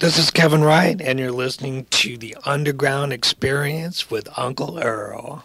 [0.00, 5.44] This is Kevin Wright, and you're listening to the Underground Experience with Uncle Earl.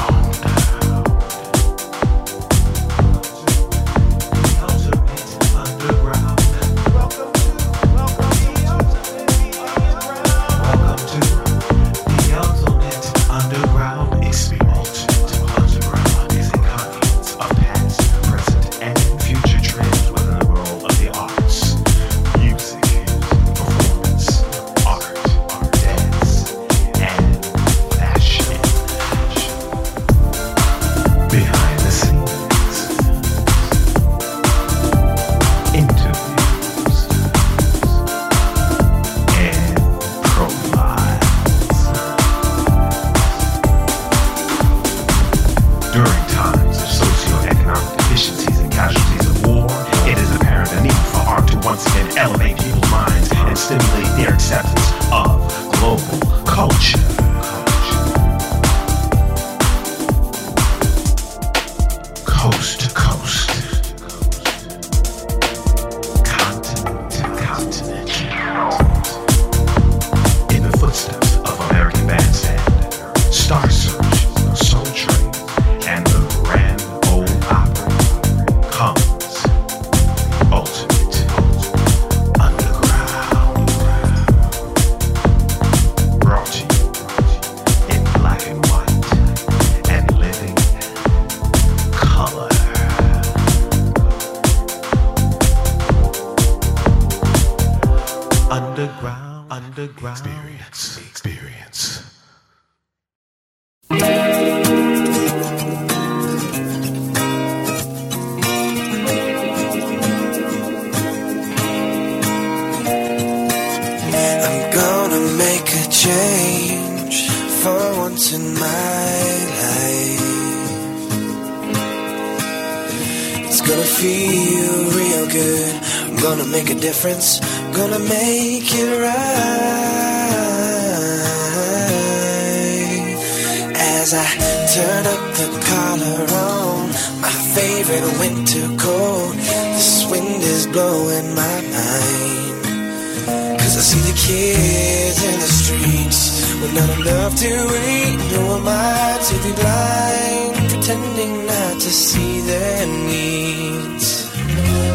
[144.31, 146.21] kids in the streets
[146.59, 147.51] with not enough to
[147.95, 148.19] eat.
[148.31, 154.07] Who am I to be blind, pretending not to see their needs?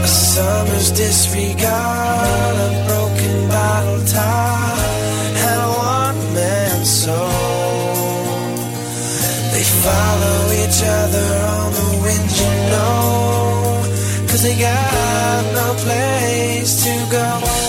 [0.09, 4.79] A summer's disregard, a broken bottle top,
[5.47, 8.47] and a one man soul.
[9.53, 12.99] They follow each other on the wind, you know,
[14.29, 17.66] cause they got no place to go.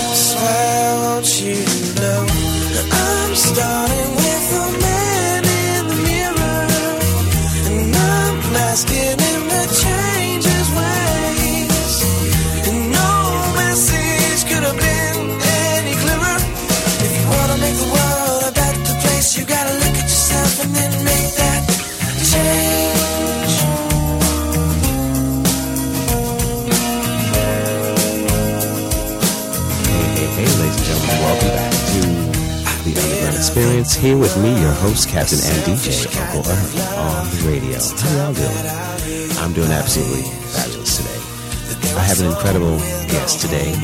[33.78, 33.94] Experience.
[33.94, 36.66] Here with me, your host, Captain and DJ, Uncle Earl,
[36.98, 37.78] on the radio.
[37.78, 39.38] How y'all doing?
[39.38, 41.94] I'm doing absolutely fabulous today.
[41.94, 43.78] I have an incredible guest today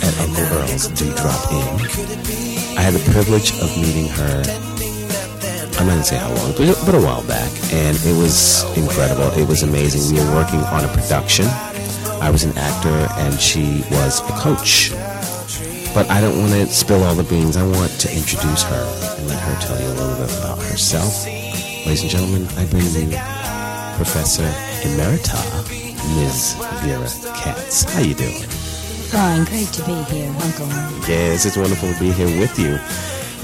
[0.00, 2.78] at Uncle Earl's Do Drop In.
[2.78, 4.42] I had the privilege of meeting her.
[5.76, 9.28] I'm not gonna say how long, but a while back, and it was incredible.
[9.36, 10.16] It was amazing.
[10.16, 11.44] We were working on a production.
[12.24, 14.92] I was an actor, and she was a coach.
[15.94, 17.56] But I don't want to spill all the beans.
[17.56, 21.24] I want to introduce her and let her tell you a little bit about herself.
[21.24, 23.16] Ladies and gentlemen, I bring you
[23.96, 24.42] Professor
[24.82, 25.38] Emerita,
[26.16, 26.56] Ms.
[26.82, 27.84] Vera Katz.
[27.84, 28.42] How you doing?
[29.14, 29.44] fine.
[29.44, 30.66] Great to be here, Uncle.
[31.06, 32.78] Yes, it's wonderful to be here with you.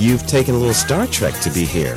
[0.04, 1.94] You've taken a little Star Trek to be here.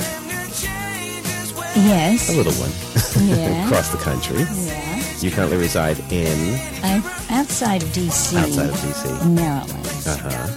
[1.75, 2.29] Yes.
[2.29, 2.71] A little one.
[3.15, 3.67] Yeah.
[3.67, 4.39] Across the country.
[4.39, 4.82] Yeah.
[5.23, 8.35] You currently reside in I'm outside of D.C.
[8.35, 9.33] outside of DC.
[9.33, 9.87] Maryland.
[10.05, 10.47] Uh huh.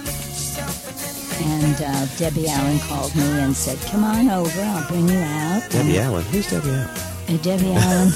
[1.41, 4.61] And uh, Debbie Allen called me and said, "Come on over.
[4.61, 6.25] I'll bring you out." Debbie Allen.
[6.25, 6.89] Who's Debbie Allen?
[7.29, 8.11] Uh, Debbie Allen.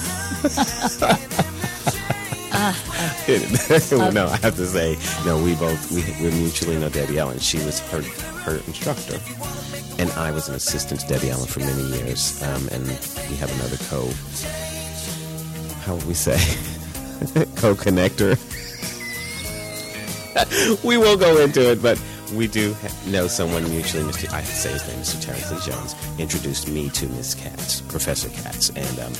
[4.13, 5.41] no, I have to say, no.
[5.41, 7.39] We both we, we mutually know Debbie Allen.
[7.39, 8.01] She was her
[8.43, 9.19] her instructor,
[9.99, 12.43] and I was an assistant to Debbie Allen for many years.
[12.43, 12.85] Um, and
[13.29, 14.11] we have another co.
[15.81, 16.37] How would we say?
[17.55, 18.37] Co-connector.
[20.83, 22.01] we will go into it, but
[22.33, 22.75] we do
[23.07, 24.03] know someone mutually.
[24.03, 24.31] Mr.
[24.33, 25.21] I say his name, Mr.
[25.23, 29.13] Terrence Lee Jones, introduced me to Miss Katz, Professor Katz, and um,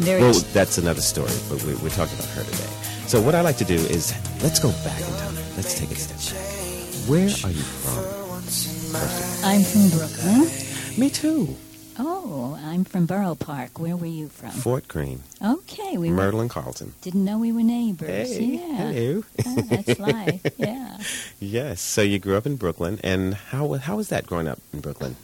[0.00, 2.70] well, that's another story, but we, we're talking about her today.
[3.06, 4.12] So what I like to do is
[4.42, 5.34] let's go back in time.
[5.56, 7.08] Let's take a step back.
[7.08, 8.40] Where are you from?
[8.42, 10.98] First I'm from Brooklyn.
[10.98, 11.56] Me too.
[11.98, 13.78] Oh, I'm from Borough Park.
[13.78, 14.50] Where were you from?
[14.50, 16.92] Fort Greene, Okay, we were, Myrtle and Carlton.
[17.02, 18.36] didn't know we were neighbors.
[18.36, 18.76] Hey, yeah.
[18.92, 19.24] hello.
[19.46, 20.40] Oh, that's life.
[20.58, 20.98] Yeah.
[21.40, 21.80] Yes.
[21.80, 25.16] So you grew up in Brooklyn, and how how was that growing up in Brooklyn?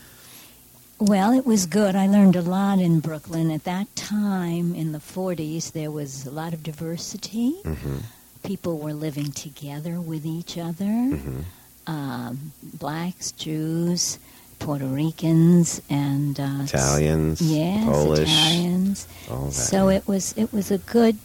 [0.99, 1.95] Well, it was good.
[1.95, 3.49] I learned a lot in Brooklyn.
[3.51, 7.55] At that time, in the 40s, there was a lot of diversity.
[7.63, 7.97] Mm-hmm.
[8.43, 11.39] People were living together with each other Mm-hmm.
[11.87, 14.19] um, blacks, Jews,
[14.61, 19.07] Puerto Ricans, and uh, Italians, yes, Polish, Italians.
[19.51, 21.17] So it was it was a good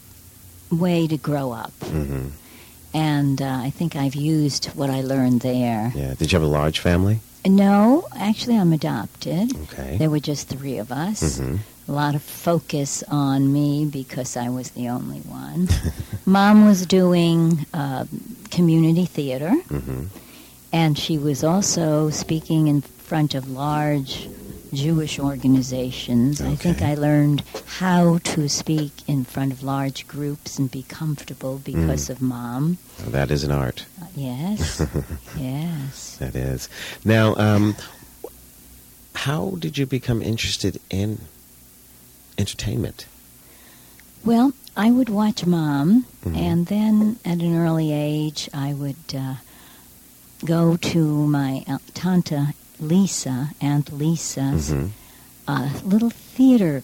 [0.71, 2.27] way to grow up, hmm
[2.93, 5.91] and uh, I think I've used what I learned there.
[5.95, 6.15] Yeah.
[6.15, 7.19] Did you have a large family?
[7.45, 9.55] No, actually, I'm adopted.
[9.63, 9.97] Okay.
[9.97, 11.37] There were just three of us.
[11.37, 11.57] hmm
[11.87, 15.67] A lot of focus on me because I was the only one.
[16.25, 18.05] Mom was doing uh,
[18.49, 20.05] community theater, hmm
[20.73, 24.27] and she was also speaking in front of large
[24.73, 26.41] Jewish organizations.
[26.41, 27.41] I think I learned
[27.79, 32.77] how to speak in front of large groups and be comfortable because of mom.
[33.05, 33.85] Oh, that is an art.
[34.01, 34.85] Uh, yes,
[35.39, 36.17] yes.
[36.17, 36.67] That is.
[37.05, 37.75] Now, um,
[39.15, 41.21] how did you become interested in
[42.37, 43.05] entertainment?
[44.25, 46.35] Well, I would watch mom, Mhm.
[46.35, 49.35] and then at an early age, I would uh,
[50.43, 54.89] go to my uh, tante Lisa, Aunt Lisa's Mhm.
[55.47, 56.83] uh, little theater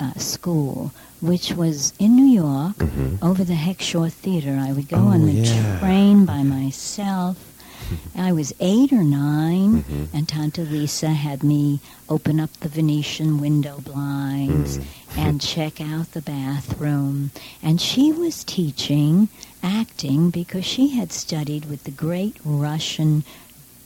[0.00, 3.18] uh, school, which was in New York Mhm.
[3.22, 4.58] over the Heckscher Theater.
[4.60, 5.78] I would go Oh, on the yeah.
[5.78, 7.36] train by myself.
[8.16, 10.08] I was eight or 9 Mhm.
[10.12, 14.84] and Tante Lisa had me open up the Venetian window blinds Mm.
[15.16, 17.30] and check out the bathroom.
[17.62, 19.28] And she was teaching
[19.62, 23.22] acting because she had studied with the great Russian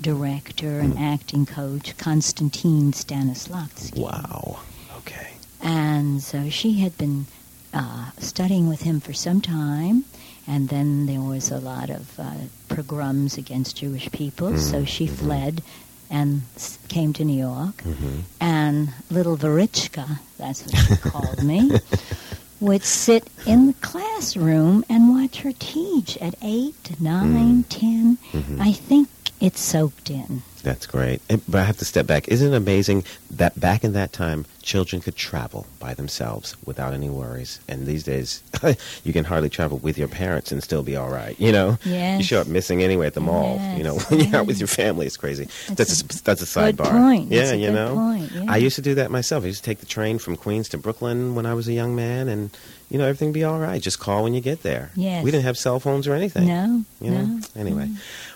[0.00, 3.98] director and acting coach Konstantin Stanislavski.
[3.98, 4.60] Wow.
[4.98, 5.32] Okay.
[5.62, 7.26] And so she had been
[7.74, 10.04] uh, studying with him for some time,
[10.46, 12.32] and then there was a lot of uh,
[12.68, 15.62] pogroms against Jewish people, so she fled
[16.10, 17.80] and s- came to New York.
[17.82, 21.70] hmm And little Varichka, that's what she called me,
[22.60, 28.16] would sit in the classroom and watch her teach at eight, nine, ten.
[28.32, 28.60] Mhm.
[28.60, 29.08] I think
[29.40, 30.42] it soaked in.
[30.64, 31.22] That's great.
[31.28, 32.26] But I have to step back.
[32.28, 37.08] Isn't it amazing that back in that time, children could travel by themselves without any
[37.08, 37.60] worries?
[37.68, 38.42] And these days,
[39.04, 41.38] you can hardly travel with your parents and still be all right.
[41.38, 42.18] You know, Yes.
[42.18, 43.60] you show up missing anyway at the mall.
[43.76, 45.44] You know, Yes, when you're out with your family, it's crazy.
[45.68, 46.90] That's That's a a, that's a good sidebar.
[46.90, 47.30] point.
[47.30, 48.44] Yeah, you know, point, yeah.
[48.48, 49.44] I used to do that myself.
[49.44, 51.94] I used to take the train from Queens to Brooklyn when I was a young
[51.94, 52.50] man, and
[52.90, 53.80] you know everything be all right.
[53.80, 54.90] Just call when you get there.
[54.96, 55.22] Yes.
[55.24, 56.48] we didn't have cell phones or anything.
[56.48, 57.24] No, You know?
[57.24, 57.40] no.
[57.54, 57.90] Anyway.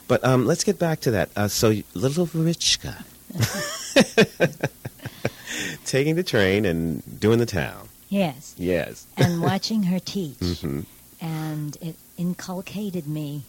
[0.09, 1.31] But um, let's get back to that.
[1.37, 3.03] Uh, so, little Varichka.
[5.85, 7.89] Taking the train and doing the town.
[8.09, 8.55] Yes.
[8.59, 9.07] Yes.
[9.17, 10.37] and watching her teach.
[10.61, 10.81] hmm
[11.21, 13.43] And it inculcated me,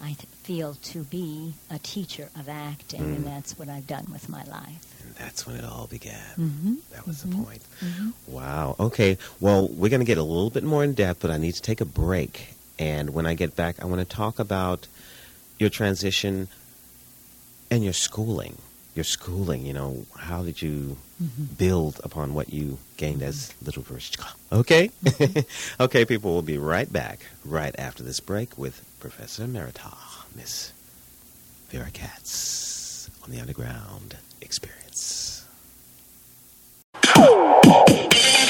[0.00, 3.16] I th- feel, to be a teacher of acting, Mm.
[3.16, 5.02] and that's what I've done with my life.
[5.04, 6.20] And that's when it all began.
[6.38, 6.74] Mm-hmm.
[6.92, 7.30] That was Mhm.
[7.38, 7.62] the point.
[7.80, 8.12] Mhm.
[8.28, 8.76] Wow.
[8.80, 9.18] Okay.
[9.40, 11.62] Well, we're going to get a little bit more in depth, but I need to
[11.62, 12.54] take a break.
[12.78, 14.86] And when I get back, I want to talk about
[15.58, 16.48] your transition
[17.70, 18.56] and your schooling.
[18.94, 21.44] Your schooling, you know, how did you mm-hmm.
[21.58, 23.66] build upon what you gained as mm-hmm.
[23.66, 24.32] Little Verishka?
[24.50, 24.90] Okay?
[25.80, 29.94] okay, people, we'll be right back right after this break with Professor Emerita,
[30.34, 30.72] Miss
[31.68, 35.44] Vera Katz on the Underground Experience.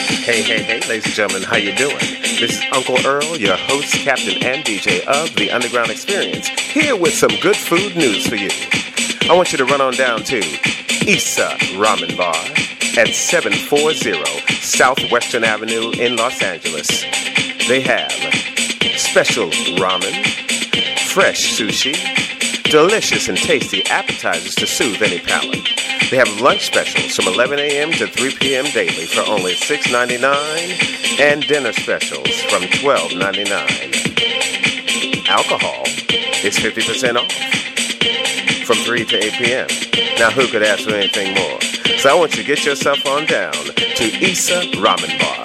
[0.06, 1.98] Hey, hey, hey, ladies and gentlemen, how you doing?
[1.98, 7.12] This is Uncle Earl, your host, captain, and DJ of the Underground Experience, here with
[7.12, 8.50] some good food news for you.
[9.28, 12.36] I want you to run on down to Issa Ramen Bar
[12.96, 14.12] at 740
[14.62, 16.86] Southwestern Avenue in Los Angeles.
[17.66, 18.12] They have
[18.96, 20.24] special ramen,
[21.08, 21.96] fresh sushi,
[22.70, 25.95] delicious and tasty appetizers to soothe any palate.
[26.10, 27.90] They have lunch specials from 11 a.m.
[27.92, 28.64] to 3 p.m.
[28.66, 35.28] daily for only $6.99 and dinner specials from $12.99.
[35.28, 35.82] Alcohol
[36.44, 37.32] is 50% off
[38.64, 39.66] from 3 to 8 p.m.
[40.20, 41.60] Now, who could ask for anything more?
[41.98, 45.42] So I want you to get yourself on down to Issa Ramen Bar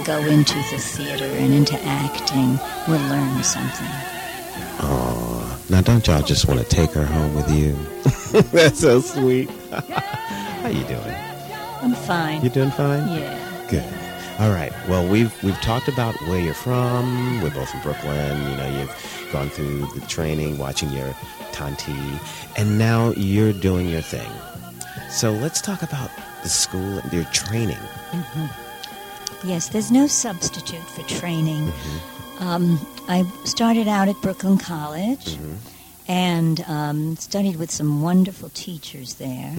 [0.03, 2.57] Go into the theater and into acting
[2.88, 3.88] will learn something.
[4.79, 7.74] Aw, now don't y'all just want to take her home with you?
[8.51, 9.50] That's so sweet.
[9.72, 11.15] How you doing?
[11.81, 12.41] I'm fine.
[12.41, 13.07] You doing fine?
[13.17, 13.67] Yeah.
[13.69, 13.83] Good.
[14.39, 14.74] All right.
[14.89, 17.41] Well, we've we've talked about where you're from.
[17.41, 18.41] We're both from Brooklyn.
[18.50, 21.15] You know, you've gone through the training, watching your
[21.51, 21.95] tanti,
[22.57, 24.31] and now you're doing your thing.
[25.10, 26.10] So let's talk about
[26.41, 27.77] the school and your training.
[27.77, 28.62] Mm-hmm.
[29.45, 31.71] Yes, there's no substitute for training.
[32.39, 35.38] Um, I started out at Brooklyn College
[36.07, 39.53] and um, studied with some wonderful teachers there.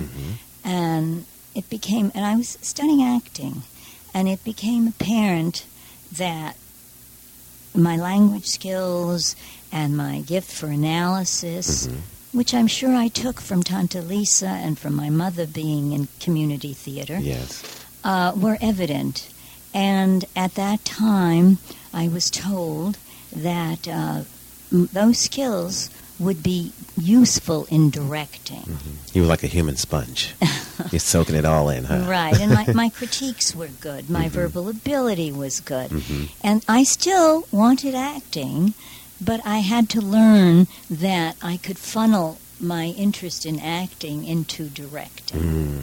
[0.64, 3.62] And it became, and I was studying acting,
[4.14, 5.66] and it became apparent
[6.12, 6.56] that
[7.74, 9.36] my language skills
[9.70, 11.88] and my gift for analysis,
[12.32, 16.72] which I'm sure I took from Tanta Lisa and from my mother being in community
[16.72, 17.62] theater, Yes.
[18.02, 19.28] uh, were evident.
[19.74, 21.58] And at that time,
[21.92, 22.96] I was told
[23.34, 24.22] that uh,
[24.72, 25.90] m- those skills
[26.20, 28.78] would be useful in directing.
[29.12, 30.32] You were like a human sponge.
[30.92, 32.06] you're soaking it all in, huh?
[32.08, 34.08] Right, and my, my critiques were good.
[34.08, 35.90] My verbal ability was good.
[35.90, 36.30] Mhm.
[36.42, 38.74] And I still wanted acting,
[39.20, 45.40] but I had to learn that I could funnel my interest in acting into directing.
[45.40, 45.82] Mm.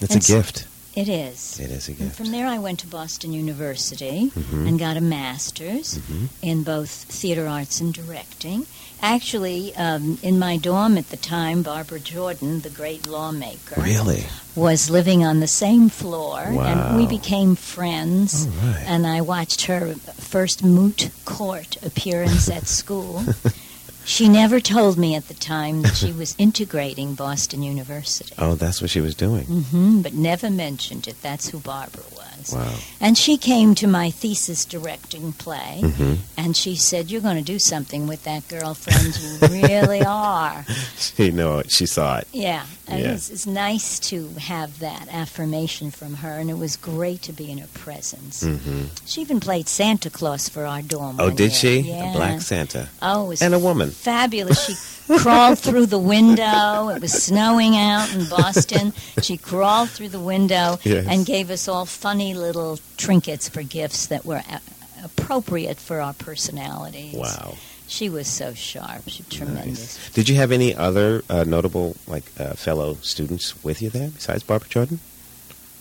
[0.00, 0.66] It's And a s- gift.
[0.98, 1.60] It is.
[1.60, 4.66] It is a And from there, I went to Boston University Mhm.
[4.66, 6.28] and got a master's Mhm.
[6.42, 8.66] in both theater arts and directing.
[9.00, 14.26] Actually, um, in my dorm at the time, Barbara Jordan, the great lawmaker, Really?
[14.56, 18.48] was living on the same floor, and we became friends.
[18.60, 18.82] Right.
[18.84, 23.22] And I watched her first moot court appearance at school.
[24.08, 28.34] She never told me at the time that she was integrating Boston University.
[28.38, 29.44] Oh, that's what she was doing.
[29.44, 31.20] hmm but never mentioned it.
[31.20, 32.54] That's who Barbara was.
[32.54, 32.74] Wow.
[33.00, 37.42] And she came to my thesis directing play, hmm and she said, "You're going to
[37.52, 39.18] do something with that girlfriend.
[39.20, 40.64] You really are."
[40.96, 41.70] She know it.
[41.70, 42.28] She saw it.
[42.32, 43.12] Yeah, Yeah.
[43.12, 47.50] it's, it's nice to have that affirmation from her, and it was great to be
[47.50, 48.42] in her presence.
[48.42, 51.16] hmm She even played Santa Claus for our dorm.
[51.18, 51.50] Oh, did year.
[51.50, 51.78] she?
[51.80, 52.10] Yeah.
[52.10, 53.90] A black Santa Oh, it was and a woman.
[53.90, 54.64] fabulous.
[54.66, 54.74] She
[55.18, 56.88] crawled through the window.
[56.88, 58.92] It was snowing out in Boston.
[59.22, 61.06] She crawled through the window Yes.
[61.08, 64.60] and gave us all funny little trinkets for gifts that were a-
[65.04, 67.14] appropriate for our personalities.
[67.14, 67.54] Wow.
[67.88, 69.08] She was so sharp.
[69.08, 69.96] She was tremendous.
[69.98, 70.10] Nice.
[70.12, 74.42] Did you have any other uh, notable like uh, fellow students with you there besides
[74.42, 75.00] Barbara Jordan?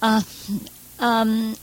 [0.02, 0.22] Uh,
[1.00, 1.56] um,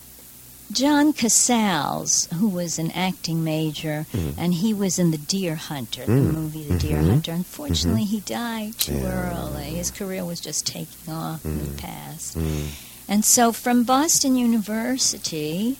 [0.73, 4.35] John Cazale, who was an acting major, Mhm.
[4.37, 6.33] and he was in The Deer Hunter, the Mm.
[6.35, 7.09] movie The Deer Mhm.
[7.11, 7.33] Hunter.
[7.33, 9.33] Unfortunately, he died too Yeah.
[9.33, 9.75] early.
[9.77, 11.77] His career was just taking off and he Mm.
[11.79, 12.37] passed.
[12.39, 12.67] Mm.
[13.09, 15.79] And so from Boston University,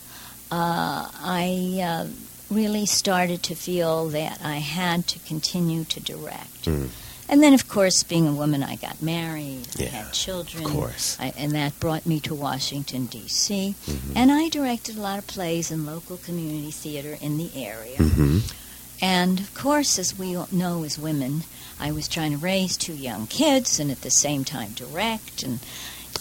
[0.51, 2.05] uh, I uh,
[2.49, 6.65] really started to feel that I had to continue to direct.
[6.65, 6.89] Mm.
[7.27, 10.63] And then, of course, being a woman, I got married, I had children.
[10.63, 11.17] Of course.
[11.19, 13.73] I, and that brought me to Washington, D.C.
[13.87, 14.11] Mhm.
[14.15, 17.97] And I directed a lot of plays in local community theater in the area.
[17.97, 18.53] Mhm.
[19.01, 21.45] And of course, as we all know as women,
[21.79, 25.59] I was trying to raise two young kids and at the same time direct and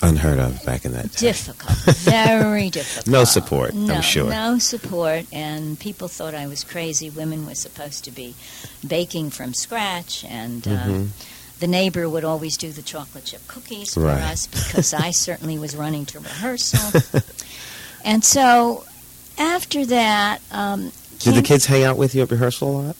[0.02, 1.20] Unheard of back in that time.
[1.20, 3.06] difficult, very difficult.
[3.06, 4.28] No support, I'm No, sure.
[4.28, 7.08] No support, and people thought I was crazy.
[7.10, 8.34] Women were supposed to be
[8.86, 11.08] baking from scratch, and uh, Mhm.
[11.60, 14.20] the neighbor would always do the chocolate chip cookies for Right.
[14.22, 17.00] us because I certainly was running to rehearsal.
[18.04, 18.84] and so
[19.38, 22.96] after that, um, Did the kids hang out with you at rehearsal a lot?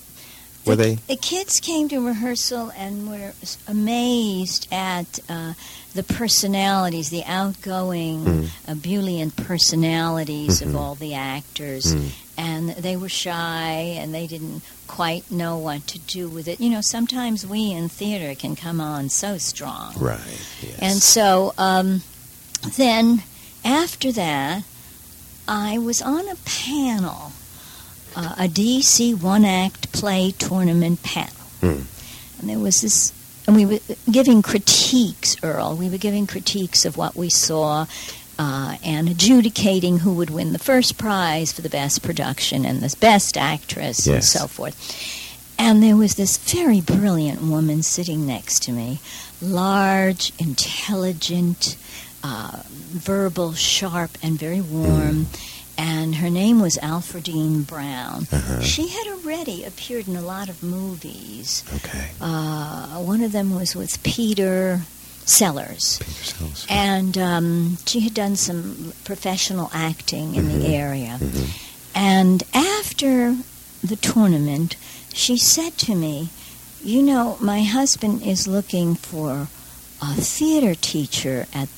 [0.66, 0.94] Were the, they?
[1.08, 3.32] The kids came to rehearsal and were
[3.68, 5.54] amazed at uh,
[5.94, 8.48] the personalities, the outgoing, Mm.
[8.68, 10.66] ebullient personalities Mhm.
[10.66, 11.94] of all the actors.
[11.94, 12.08] Mm.
[12.36, 16.60] And they were shy and they didn't quite know what to do with it.
[16.60, 19.94] You know, sometimes we in theater can come on so strong.
[19.96, 20.18] Right.
[20.62, 20.78] Yes.
[20.80, 22.02] And so um,
[22.76, 23.22] then
[23.64, 24.64] after that,
[25.46, 27.32] I was on a panel,
[28.16, 31.34] uh, a DC one act play tournament panel.
[31.60, 31.82] Hmm.
[32.38, 33.12] And there was this,
[33.46, 33.78] and we were
[34.10, 35.76] giving critiques, Earl.
[35.76, 37.86] We were giving critiques of what we saw.
[38.36, 42.92] Uh, and adjudicating who would win the first prize for the best production and the
[42.98, 44.74] best actress and so forth.
[45.56, 48.98] And there was this very brilliant woman sitting next to me,
[49.40, 51.76] large, intelligent,
[52.24, 55.26] uh, verbal, sharp, and very warm.
[55.76, 58.26] And her name was Alfredine Brown.
[58.32, 58.60] Uh-huh.
[58.62, 61.64] She had already appeared in a lot of movies.
[61.74, 62.10] Okay.
[62.20, 64.82] Uh, one of them was with Peter
[65.24, 65.98] Sellers.
[65.98, 66.66] Peter Sellers.
[66.68, 70.58] And um, she had done some professional acting in Mhm.
[70.60, 71.18] the area.
[71.20, 71.48] Mhm.
[71.94, 73.36] And after
[73.82, 74.76] the tournament,
[75.12, 76.28] she said to me,
[76.84, 79.48] You know, my husband is looking for
[80.02, 81.68] a theater teacher at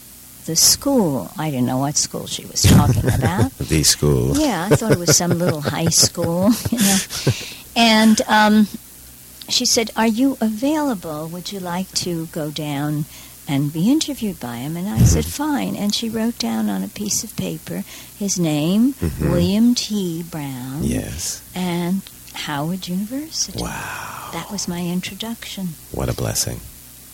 [0.47, 1.31] the school.
[1.39, 3.53] I didn't know what school she was talking about.
[3.59, 4.37] The school.
[4.37, 6.99] Yeah, I thought it was some little high school, you know.
[7.77, 8.69] And um,
[9.49, 11.29] she said, "Are you available?
[11.29, 13.05] Would you like to go down
[13.49, 16.89] and be interviewed by him?" And I said, "Fine." And she wrote down on a
[16.89, 17.85] piece of paper
[18.19, 19.31] his name, Mhm.
[19.31, 20.23] William T.
[20.23, 21.43] Brown, Yes.
[21.55, 22.01] and
[22.35, 23.61] Howard University.
[23.63, 24.31] Wow.
[24.33, 25.75] That was my introduction.
[25.93, 26.61] What a blessing.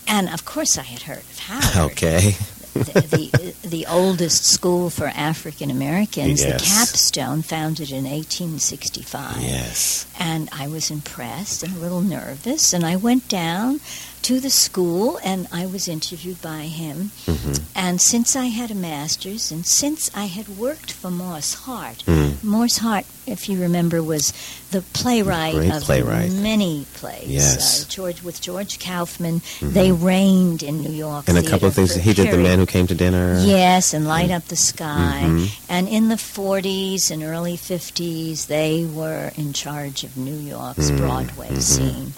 [0.07, 1.92] And of course, I had heard of Howard.
[1.92, 2.37] Okay.
[2.74, 9.40] The, the, the oldest school for African Americans, the Capstone, founded in 1865.
[9.42, 10.06] Yes.
[10.18, 13.80] And I was impressed and a little nervous, and I went down
[14.22, 17.11] to the school and I was interviewed by him.
[17.26, 22.04] hmm And since I had a master's and since I had worked for Moss Hart,
[22.06, 22.42] Mm.
[22.42, 24.32] Moss Hart, if you remember, was
[24.70, 26.32] the playwright Great of playwright.
[26.32, 27.28] many plays.
[27.28, 27.85] Yes.
[27.85, 29.72] Uh, George with George Kaufman, Mhm.
[29.72, 31.28] they reigned in New York.
[31.28, 31.94] And a couple of things.
[31.94, 32.38] He did The.
[32.38, 33.40] Man Who Came to Dinner.
[33.44, 35.22] Yes, and Light Up the Sky.
[35.24, 35.50] Mhm.
[35.68, 40.96] And in the 40s and early 50s, they were in charge of New York's Mm,
[40.98, 41.62] Broadway mhm.
[41.62, 42.12] scene.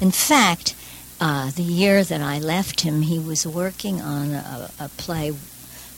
[0.00, 0.74] In fact,
[1.20, 5.32] uh, the year that I left him, he was working on a, a play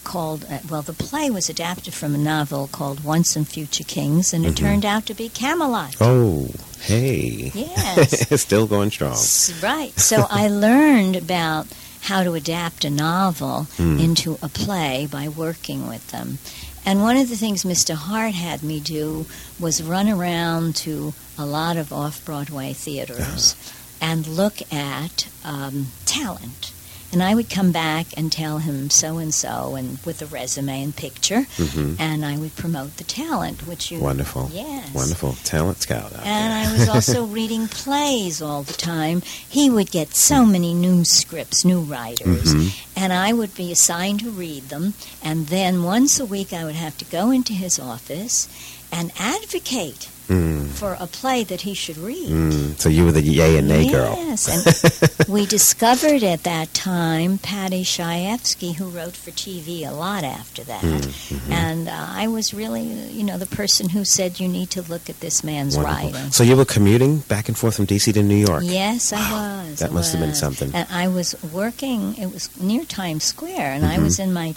[0.04, 4.32] called, uh, well, the play was adapted from a novel called Once and Future Kings,
[4.32, 4.56] and it Mhm.
[4.56, 5.94] turned out to be Camelot.
[6.00, 6.48] Oh,
[6.80, 7.50] hey.
[7.54, 8.40] Yes.
[8.42, 9.16] Still going strong.
[9.62, 9.98] Right.
[9.98, 11.66] So I learned about
[12.02, 14.00] how to adapt a novel Mm.
[14.00, 16.38] into a play by working with them.
[16.84, 17.94] And one of the things Mr.
[17.94, 19.26] Hart had me do
[19.60, 23.54] was run around to a lot of off Broadway theaters
[24.00, 26.72] and look at um, talent.
[27.12, 30.82] And I would come back and tell him so and so, and with a resume
[30.82, 34.48] and picture, hmm and I would promote the talent, which you Wonderful.
[34.52, 35.34] yes, Wonderful.
[35.44, 36.52] Talent scout out and.
[36.54, 39.20] I was also reading plays all the time.
[39.48, 42.72] He would get so many new scripts, new writers, Mhm.
[42.96, 44.94] and I would be assigned to read them.
[45.22, 48.48] And then once a week, I would have to go into his office
[48.90, 50.68] and advocate Mm.
[50.68, 52.28] for a play that he should read.
[52.28, 52.80] Mm.
[52.80, 54.14] So you were the yay and nay girl.
[54.16, 60.24] Yes, and we discovered at that time Paddy Chayefsky, who wrote for TV a lot
[60.24, 60.82] after that.
[60.82, 61.52] Mm-hmm.
[61.52, 65.10] And uh, I was really, you know, the person who said, you need to look
[65.10, 66.10] at this man's Wonderful.
[66.12, 66.30] writing.
[66.32, 68.12] So you were commuting back and forth from D.C.
[68.12, 68.62] to New York.
[68.64, 69.18] Yes, I
[69.66, 69.80] was.
[69.80, 70.70] that I must have been something.
[70.74, 74.02] And I was working, it was near Times Square, and I Mhm.
[74.04, 74.54] was in my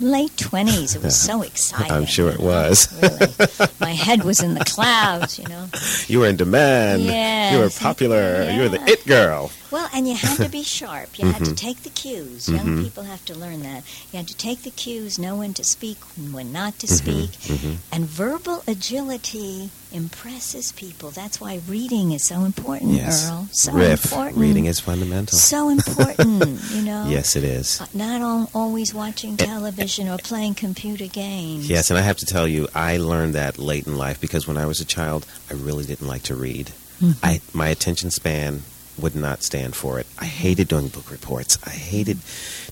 [0.00, 0.96] late 20s.
[0.96, 1.92] It was so exciting.
[1.92, 2.88] I'm sure it was.
[3.02, 3.68] really.
[3.80, 5.66] My head was in the clouds, you know.
[6.08, 7.02] You were in demand.
[7.02, 7.52] Yes.
[7.52, 8.50] You were popular.
[8.50, 9.50] You were the it girl.
[9.70, 11.18] Well, and you had to be sharp.
[11.18, 11.56] You had to Mhm.
[11.56, 12.48] take the cues.
[12.48, 12.84] Young Mhm.
[12.84, 13.84] people have to learn that.
[14.12, 15.98] You had to take the cues, know when to speak,
[16.30, 17.30] when not to Mhm, speak.
[17.58, 17.76] mhm.
[17.90, 21.10] And verbal agility impresses people.
[21.10, 23.28] That's why reading is so important, Yes.
[23.30, 23.48] Earl.
[23.52, 24.04] So Riff.
[24.04, 24.38] important.
[24.38, 25.38] Reading is fundamental.
[25.38, 27.06] so important, you know.
[27.08, 27.80] Yes, it is.
[27.80, 31.68] Uh, Not al- always watching television or playing computer games.
[31.68, 34.56] Yes, and I have to tell you, I learned that late in life because when
[34.56, 36.72] I was a child, I really didn't like to read.
[37.00, 37.16] Mhm.
[37.22, 38.62] I my attention span
[39.02, 40.06] would not stand for it.
[40.18, 41.58] I hated doing book reports.
[41.66, 42.18] I hated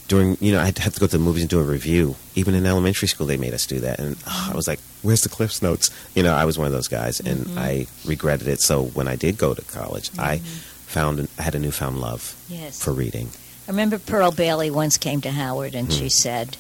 [0.08, 2.16] doing, you know, I'd have to go to the movies and do a review.
[2.34, 5.22] Even in elementary school, they made us do that, and oh, I was like, "Where's
[5.22, 7.58] the Cliff's Notes?" You know, I was one of those guys, and Mhm.
[7.58, 8.60] I regretted it.
[8.60, 10.42] So when I did go to college, I Mhm.
[10.86, 12.78] found I had a newfound love Yes.
[12.78, 13.30] for reading.
[13.68, 16.08] I remember Pearl Bailey once came to Howard and she Hmm.
[16.08, 16.56] said,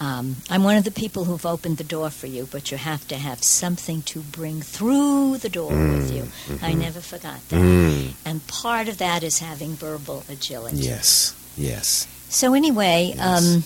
[0.00, 3.06] um, I'm one of the people who've opened the door for you, but you have
[3.08, 6.28] to have something to bring through the door with you.
[6.62, 6.78] I mhm.
[6.78, 7.56] never forgot that.
[7.60, 10.76] Mm, And part of that is having verbal agility.
[10.78, 12.06] yes, yes.
[12.28, 13.26] So, anyway, Yes.
[13.26, 13.64] um,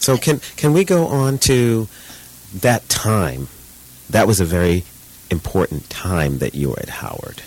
[0.00, 1.88] So can can we go on to
[2.60, 3.48] that time?
[4.10, 4.84] That was a very
[5.30, 7.40] important time that you were at Howard.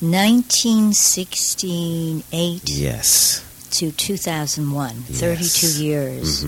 [0.00, 3.40] 1968 Yes.
[3.72, 5.18] to 2001, Yes.
[5.20, 6.44] 32 years.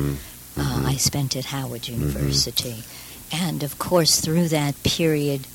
[0.61, 2.83] Hmm uh, I spent at Howard University.
[3.33, 5.47] And of course, through that period,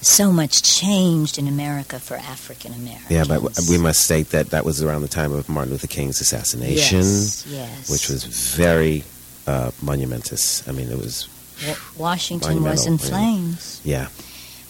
[0.00, 3.10] so much changed in America for African Americans.
[3.10, 6.20] Yeah, but we must state that that was around the time of Martin Luther King's
[6.20, 7.90] assassination, Yes, yes.
[7.90, 9.04] which was very
[9.46, 10.66] uh, monumentous.
[10.68, 11.28] I mean, it was
[11.96, 13.10] Washington was in monumental, yeah.
[13.10, 13.80] flames.
[13.84, 14.08] yeah.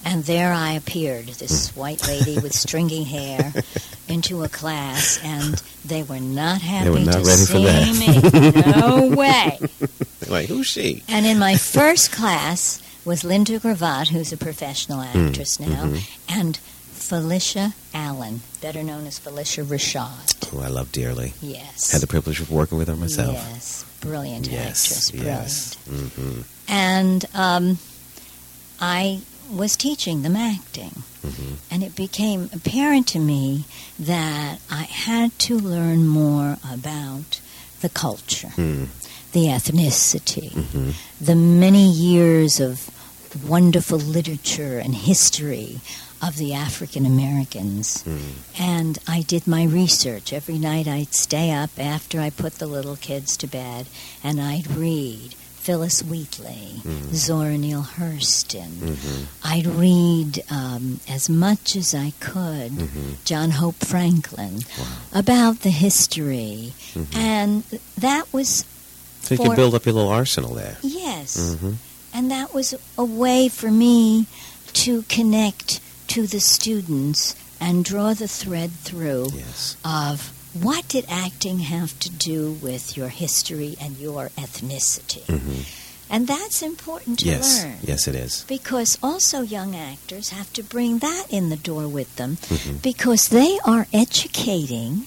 [0.05, 1.81] And there I appeared, this Hmm.
[1.81, 3.53] white lady with stringy hair,
[4.09, 8.65] into a class, and they were not happy were not to ready for see that.
[8.65, 8.73] me.
[8.73, 9.59] No way.
[10.29, 11.03] Like who's she?
[11.09, 16.01] And in my first class was Lynda Gravatt, who's a professional Hmm, actress now, mhm.
[16.29, 16.59] and
[16.95, 20.45] Phylicia Allen, better known as Phylicia Rashad.
[20.51, 21.35] Who I love dearly.
[21.41, 21.91] Yes.
[21.93, 23.35] Had the privilege of working with her myself.
[23.35, 23.85] Yes.
[24.01, 25.11] Brilliant Yes, actress.
[25.11, 25.41] Brilliant.
[25.41, 25.75] yes.
[25.89, 27.79] hmm And um,
[28.81, 29.21] I
[29.57, 31.03] was teaching them acting.
[31.23, 33.65] hmm And it became apparent to me
[33.99, 37.41] that I had to learn more about
[37.81, 38.85] the culture, hmm
[39.33, 42.91] the ethnicity, hmm the many years of
[43.49, 45.81] wonderful literature and history
[46.21, 48.03] of the African Americans.
[48.03, 48.19] hmm
[48.59, 50.33] And I did my research.
[50.33, 53.87] Every night I'd stay up after I put the little kids to bed
[54.23, 57.15] and I'd read Phillis Wheatley, Mhm.
[57.15, 58.73] Zora Neale Hurston.
[58.97, 64.87] hmm I'd read um, as much as I could hmm John Hope Franklin Wow.
[65.13, 66.75] about the history.
[66.95, 67.63] hmm And
[67.97, 68.65] that was,
[69.23, 70.79] So you for- could build up your little arsenal there.
[70.83, 71.75] yes, hmm
[72.15, 74.27] and that was a way for me
[74.85, 79.77] to connect to the students and draw the thread through Yes.
[79.85, 85.25] of what did acting have to do with your history and your ethnicity.
[85.27, 85.63] hmm
[86.11, 87.65] And that's important to Yes.
[87.65, 87.79] learn.
[87.83, 88.45] Yes, it is.
[88.47, 93.29] Because also young actors have to bring that in the door with them hmm because
[93.29, 95.07] they are educating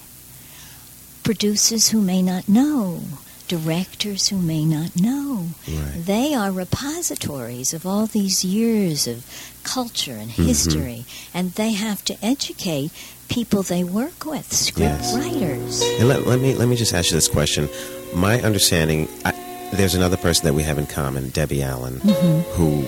[1.22, 3.00] producers who may not know,
[3.48, 5.48] directors who may not know.
[5.68, 5.92] Right.
[6.04, 9.24] They are repositories of all these years of
[9.62, 10.46] culture and Mhm.
[10.46, 11.04] history,
[11.34, 12.90] and they have to educate
[13.28, 15.14] people they work with, script Yes.
[15.14, 15.82] writers.
[15.98, 17.68] And let, let me let me just ask you this question.
[18.14, 19.32] My understanding, I,
[19.72, 22.42] there's another person that we have in common, Debbie Allen, Mhm.
[22.56, 22.84] who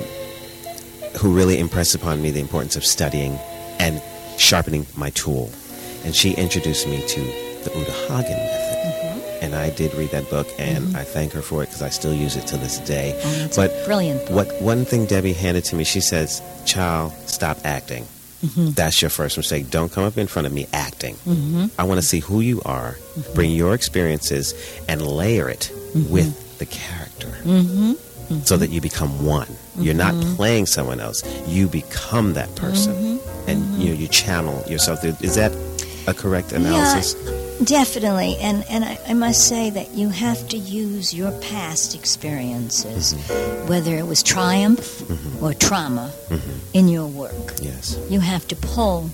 [1.19, 3.39] who really impressed upon me the importance of studying
[3.81, 4.01] and
[4.37, 5.51] sharpening my tool.
[6.05, 7.21] And she introduced me to
[7.65, 8.58] the Uta Hagen method.
[9.43, 12.15] And I did read that book, and I thank her for it because I still
[12.15, 13.15] use it to this day.
[13.17, 13.41] Mm-hmm.
[13.41, 14.49] Oh, it's but brilliant book.
[14.49, 18.05] what one thing Debbie handed to me, she says, "Child, stop acting.
[18.45, 18.71] Mm-hmm.
[18.71, 19.69] That's your first mistake.
[19.71, 21.17] Don't come up in front of me acting.
[21.79, 22.93] I want to see who you are.
[22.93, 23.35] Mm-hmm.
[23.35, 24.55] Bring your experiences
[24.89, 27.93] and layer it with the character." Mm-hmm.
[28.45, 29.49] So that you become one.
[29.79, 31.25] You're not playing someone else.
[31.49, 33.51] You become that person, Mm-hmm.
[33.51, 35.03] and you know you channel yourself.
[35.03, 35.51] Is that
[36.07, 37.15] a correct analysis?
[37.65, 43.15] Definitely, and and I, I must say that you have to use your past experiences,
[43.15, 43.69] mm-hmm.
[43.69, 45.45] whether it was triumph mm-hmm.
[45.45, 46.59] or trauma, mm-hmm.
[46.73, 47.55] in your work.
[47.61, 47.99] Yes.
[48.09, 49.11] You have to pull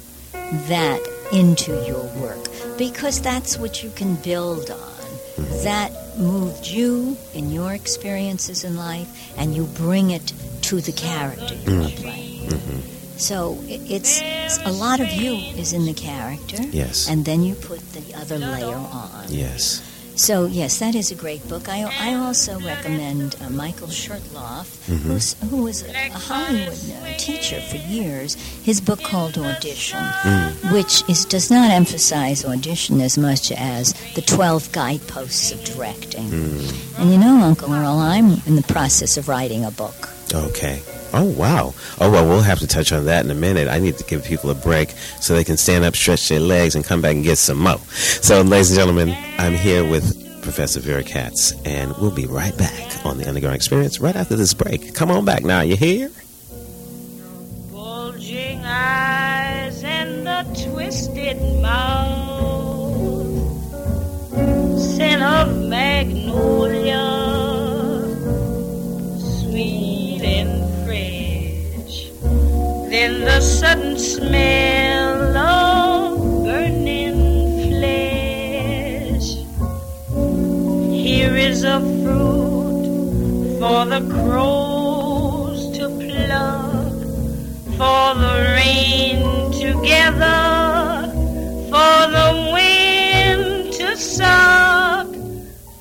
[0.69, 1.01] that
[1.33, 4.93] into your work because that's what you can build on.
[5.65, 11.55] That moved you in your experiences in life, and you bring it to the character
[11.55, 12.45] you are playing.
[13.17, 17.09] So it's, it's a lot of you is in the character, Yes.
[17.09, 19.27] and then you put the other layer on.
[19.29, 19.83] Yes.
[20.17, 21.69] So yes, that is a great book.
[21.69, 25.09] I, I also recommend uh, Michael Shurtleff, Mm-hmm.
[25.11, 28.35] who's, who was a, a Hollywood uh, teacher for years.
[28.63, 30.73] His book called Audition, Mm.
[30.73, 36.29] which is does not emphasize audition as much as the twelve guideposts of directing.
[36.31, 37.01] Mm.
[37.01, 40.11] And you know, Uncle Earl, I'm in the process of writing a book.
[40.33, 40.81] Okay.
[41.15, 41.73] Oh wow.
[42.01, 43.69] Oh well, we'll have to touch on that in a minute.
[43.69, 46.75] I need to give people a break so they can stand up, stretch their legs,
[46.75, 47.79] and come back and get some more.
[47.79, 53.07] So, ladies and gentlemen, I'm here with Professor Vera Katz, and we'll be right back
[53.07, 54.95] on the Underground Experience right after this break.
[54.95, 55.61] Come on back now.
[55.61, 56.11] You hear?
[57.71, 63.29] bulging eyes and the twisted mouth,
[64.79, 67.24] scent of magnolia,
[72.95, 77.19] Then the sudden smell of burning
[77.67, 79.27] flesh.
[80.95, 82.87] Here is a fruit
[83.59, 86.95] for the crows to pluck
[87.79, 89.19] for the rain
[89.59, 91.11] to gather,
[91.73, 95.09] for the wind to suck,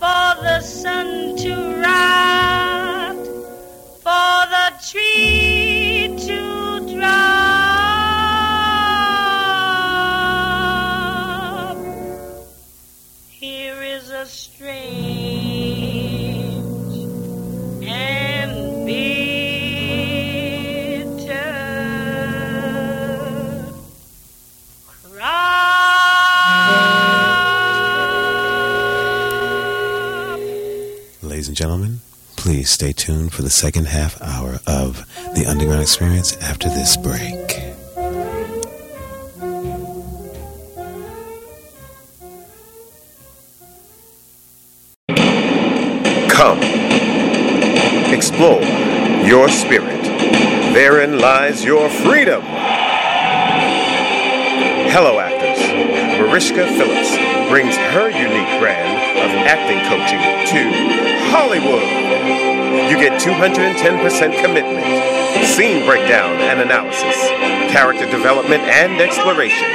[0.01, 2.42] for the sun to rot,
[32.63, 37.49] please stay tuned for the second half hour of the Underground Experience after this break.
[46.29, 46.59] Come.
[48.13, 48.61] Explore
[49.27, 50.01] your spirit.
[50.73, 52.43] Therein lies your freedom.
[54.87, 55.59] Hello, actors.
[56.17, 57.11] Mariska Phillips
[57.49, 62.42] brings her unique brand of acting coaching to Hollywood.
[63.23, 64.83] You get 210% commitment,
[65.47, 67.15] scene breakdown and analysis,
[67.71, 69.69] character development and exploration.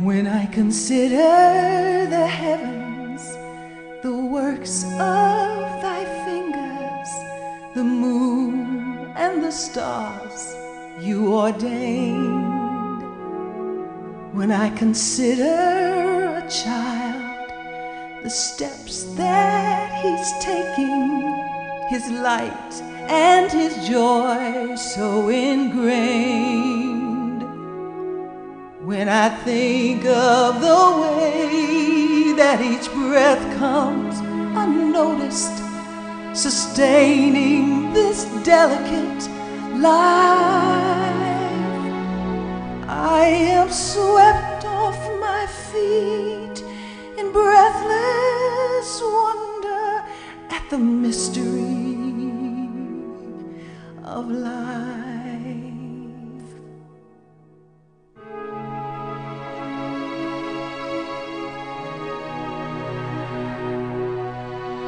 [0.00, 1.16] When I consider
[2.08, 2.71] the heavens,
[4.02, 7.08] the works of thy fingers,
[7.72, 10.56] the moon and the stars
[10.98, 12.52] you ordained.
[14.32, 17.52] When I consider a child,
[18.24, 21.22] the steps that he's taking,
[21.88, 22.74] his light
[23.08, 27.11] and his joy so ingrained.
[28.84, 34.18] When I think of the way that each breath comes
[34.58, 35.56] unnoticed,
[36.36, 39.28] sustaining this delicate
[39.78, 39.92] life,
[42.88, 43.22] I
[43.54, 46.64] am swept off my feet
[47.16, 50.02] in breathless wonder
[50.50, 51.94] at the mystery
[54.02, 55.01] of life.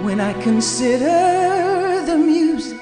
[0.05, 2.79] When I consider the music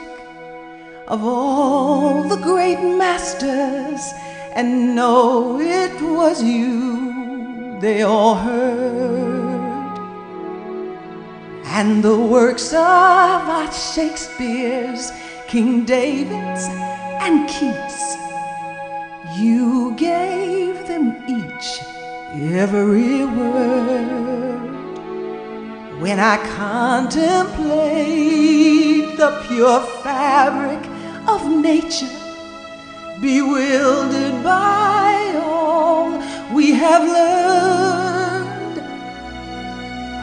[1.07, 4.13] of all the great masters
[4.57, 9.99] and know it was you they all heard,
[11.67, 12.81] and the works of
[13.57, 15.13] our Shakespeare's,
[15.47, 16.67] King David's,
[17.25, 18.17] and Keats.
[19.37, 21.69] You gave them each
[22.53, 24.52] every word.
[26.03, 27.63] When I contemplate
[29.17, 30.85] the pure fabric
[31.29, 32.11] of nature,
[33.21, 36.21] bewildered by all
[36.53, 38.81] we have learned,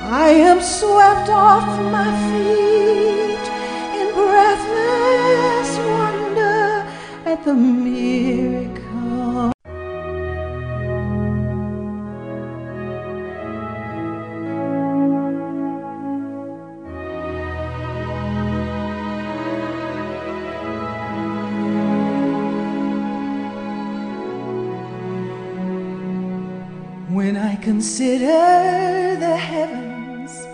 [0.03, 3.47] I am swept off my feet
[4.01, 6.85] in breathless wonder
[7.25, 8.78] at the miracle.
[27.79, 30.45] Consider the heavens,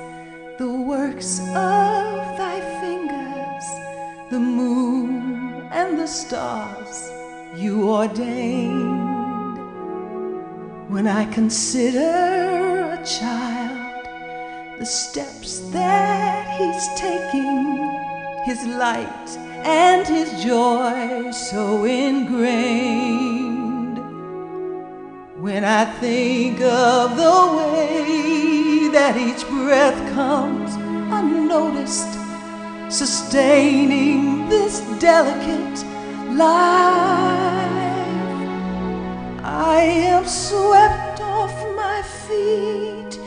[0.59, 3.65] the works of thy fingers,
[4.29, 7.09] the moon and the stars
[7.55, 9.57] you ordained.
[10.87, 14.05] When I consider a child,
[14.77, 17.57] the steps that he's taking,
[18.45, 19.29] his light
[19.65, 23.54] and his joy so ingrained.
[25.45, 30.73] When I think of the way that each breath comes
[31.13, 32.13] unnoticed,
[32.89, 35.85] sustaining this delicate
[36.33, 36.97] life,
[39.43, 43.19] I am swept off my feet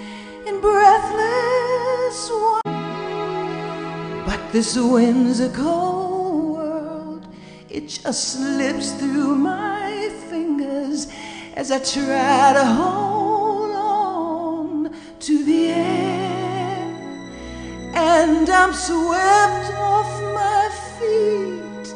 [0.45, 4.25] in breathless wonder.
[4.27, 7.29] But this whimsical world,
[7.71, 9.68] it just slips through my
[11.59, 16.85] as I try to hold on to the air.
[17.95, 21.89] And I'm swept off my feet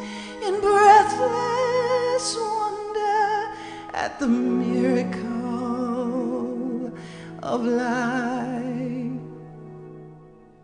[0.46, 3.54] in breathless wonder
[3.94, 5.22] at the miracle
[7.40, 9.20] of life.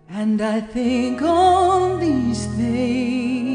[0.09, 3.48] And I think on these things.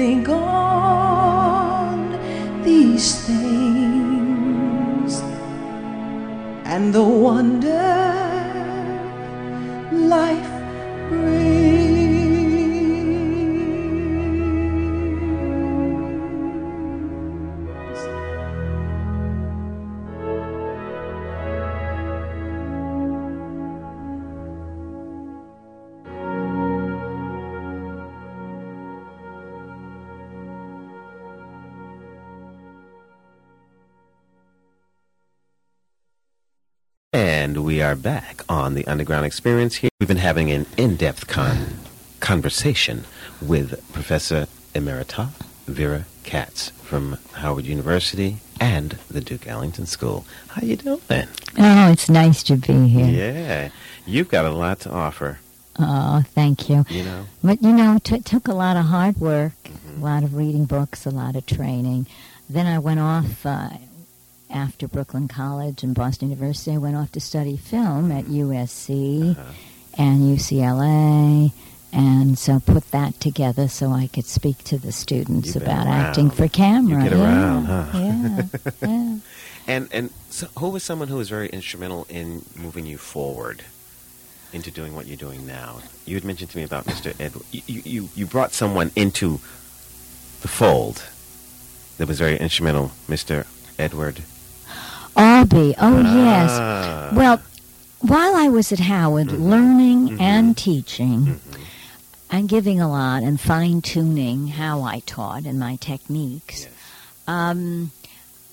[0.00, 1.96] Think on
[2.64, 5.12] these things
[6.64, 7.84] and the wonder
[9.92, 10.52] life
[11.10, 11.79] brings.
[37.50, 39.90] And we are back on the Underground Experience here.
[39.98, 41.80] We've been having an in-depth con-
[42.20, 43.02] conversation
[43.42, 45.30] with Professor Emerita
[45.66, 50.24] Vera Katz from Howard University and the Duke Ellington School.
[50.46, 51.00] How you doing?
[51.08, 51.26] Then?
[51.58, 53.06] Oh, it's nice to be here.
[53.06, 53.68] Yeah,
[54.06, 55.40] you've got a lot to offer.
[55.76, 56.84] Oh, thank you.
[56.88, 60.02] You know, But you know, t- it took a lot of hard work, Mm-hmm.
[60.02, 62.06] a lot of reading books, a lot of training.
[62.48, 63.70] Then I went off uh,
[64.52, 66.72] after Brooklyn College and Boston University.
[66.72, 69.52] I went off to study film at USC Uh-huh.
[69.98, 71.52] and UCLA,
[71.92, 76.30] and so put that together so I could speak to the students You've about acting
[76.30, 77.04] for camera.
[77.04, 77.86] You get yeah, around, huh?
[77.98, 78.42] yeah,
[78.82, 79.16] yeah.
[79.66, 83.64] and and so who was someone who was very instrumental in moving you forward
[84.52, 85.80] into doing what you're doing now?
[86.06, 87.14] You had mentioned to me about Mr.
[87.20, 87.44] Edward.
[87.52, 89.38] You, you, you- you brought someone into
[90.42, 91.02] the fold
[91.98, 93.46] that was very instrumental, Mr.
[93.78, 94.22] Edward.
[95.20, 95.74] Albee.
[95.78, 96.50] Oh, yes.
[96.52, 97.10] Ah.
[97.12, 97.40] Well,
[98.00, 99.50] while I was at Howard Mhm.
[99.50, 100.20] learning Mhm.
[100.20, 101.60] and teaching Mhm.
[102.30, 106.70] and giving a lot and fine tuning how I taught and my techniques, Yes.
[107.28, 107.90] um,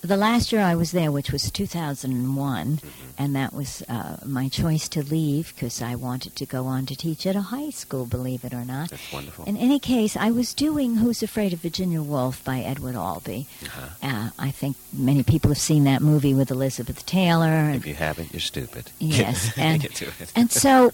[0.00, 2.88] the last year I was there, which was 2001, Mm-hmm.
[3.18, 6.94] and that was uh, my choice to leave because I wanted to go on to
[6.96, 8.90] teach at a high school, believe it or not.
[8.90, 9.44] That's wonderful.
[9.46, 13.46] In any case, I was doing Who's Afraid of Virginia Woolf by Edward Albee.
[13.64, 13.88] Uh-huh.
[14.02, 17.46] Uh, I think many people have seen that movie with Elizabeth Taylor.
[17.46, 18.90] And If you haven't, you're stupid.
[19.00, 20.32] Yes, and- get to it.
[20.36, 20.92] and so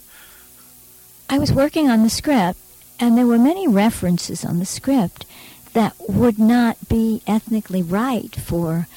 [1.29, 2.59] I was working on the script,
[3.01, 5.27] and there were many references on the script
[5.75, 8.89] that would not be ethnically right for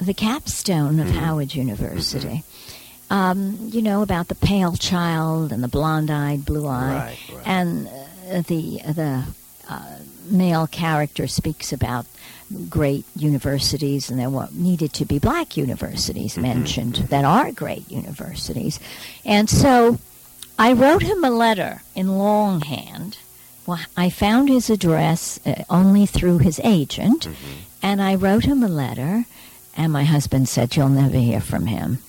[0.00, 2.42] the capstone of Howard University.
[3.10, 7.46] Um, you know about the pale child and the blonde-eyed, blue-eyed, Right, right.
[7.46, 9.24] and uh, the the
[9.68, 9.98] uh,
[10.30, 12.06] male character speaks about
[12.70, 18.80] great universities, and there were, needed to be black universities mentioned that are great universities,
[19.26, 19.98] and so
[20.58, 23.18] I wrote him a letter in longhand.
[23.66, 27.28] Well, I found his address uh, only through his agent,
[27.82, 29.24] and I wrote him a letter.
[29.76, 31.98] And my husband said, "You'll never hear from him."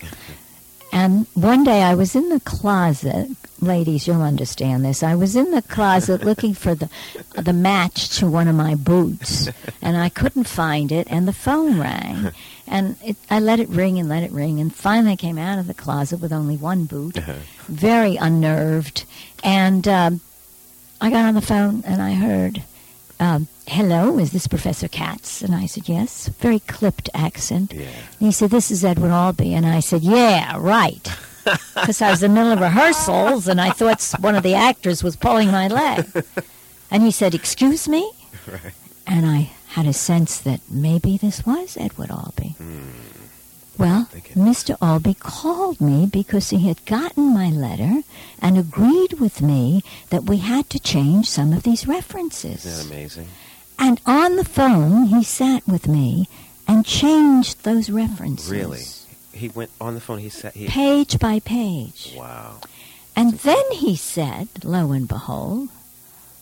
[0.94, 3.28] And one day I was in the closet,
[3.60, 5.02] ladies, you'll understand this.
[5.02, 6.88] I was in the closet looking for the
[7.36, 9.48] the match to one of my boots,
[9.82, 12.30] and I couldn't find it, and the phone rang,
[12.68, 15.58] and it, I let it ring and let it ring, and finally I came out
[15.58, 17.18] of the closet with only one boot,
[17.66, 19.04] very unnerved,
[19.42, 20.20] and um,
[21.00, 22.62] I got on the phone and I heard.
[23.20, 25.40] Um, Hello, is this Professor Katz?
[25.40, 26.28] And I said, Yes.
[26.28, 27.72] Very clipped accent.
[27.72, 27.82] Yeah.
[27.86, 29.54] And he said, This is Edward Albee.
[29.54, 31.08] And I said, Yeah, right.
[31.74, 35.04] Because I was in the middle of rehearsals and I thought one of the actors
[35.04, 36.06] was pulling my leg.
[36.90, 38.10] And he said, Excuse me?
[38.46, 38.74] Right.
[39.06, 42.56] And I had a sense that maybe this was Edward Albee.
[43.76, 44.76] Well, Mr.
[44.80, 48.02] Albee called me because he had gotten my letter
[48.40, 52.64] and agreed with me that we had to change some of these references.
[52.64, 53.28] Isn't that amazing?
[53.78, 56.28] And on the phone, he sat with me
[56.68, 58.50] and changed those references.
[58.50, 58.84] Really?
[59.32, 60.18] He went on the phone.
[60.18, 62.14] He said, he, Page by page.
[62.16, 62.60] "Wow."
[63.16, 65.68] And then he said, lo and behold,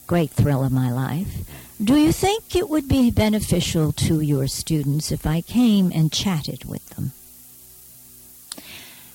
[0.06, 1.48] great thrill of my life,
[1.82, 6.64] do you think it would be beneficial to your students if I came and chatted
[6.64, 7.12] with them?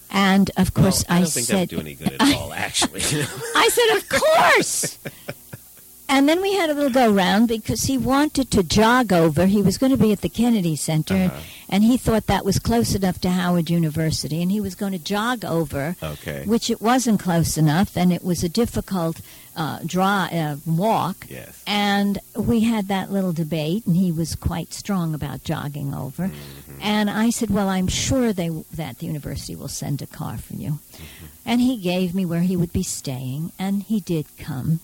[0.10, 2.36] And of course, Well, I I, don't think that said, would do any good at
[2.36, 2.54] all.
[2.54, 4.98] Actually, I said, of course.
[6.10, 9.46] and then we had a little go round because he wanted to jog over.
[9.48, 11.40] He was going to be at the Kennedy Center, Uh-huh.
[11.70, 15.00] and he thought that was close enough to Howard University, and he was going to
[15.00, 16.44] jog over, Okay.
[16.46, 19.20] which it wasn't close enough, and it was a difficult
[19.58, 21.26] uh, draw uh, walk.
[21.30, 21.62] yes.
[21.68, 26.28] And we had that little debate, and he was quite strong about jogging over.
[26.30, 26.80] Mm-hmm.
[26.82, 30.54] And I said, "Well, I'm sure they that the university will send a car for
[30.54, 31.26] you." Mm-hmm.
[31.46, 34.80] And he gave me where he would be staying, and he did come.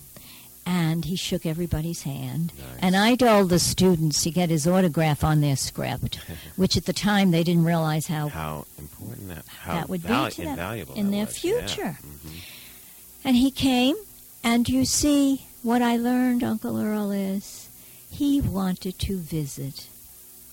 [0.65, 2.53] And he shook everybody's hand.
[2.79, 6.15] And I told the students to get his autograph on their script,
[6.55, 10.25] which at the time they didn't realize how How important that how that would val-
[10.27, 11.43] be to them invaluable in that their was.
[11.43, 11.65] Yeah.
[11.67, 11.97] future.
[12.01, 12.31] Mhm.
[13.25, 13.97] And he came,
[14.43, 17.69] and you see what I learned, Uncle Earl, is
[18.11, 19.87] he wanted to visit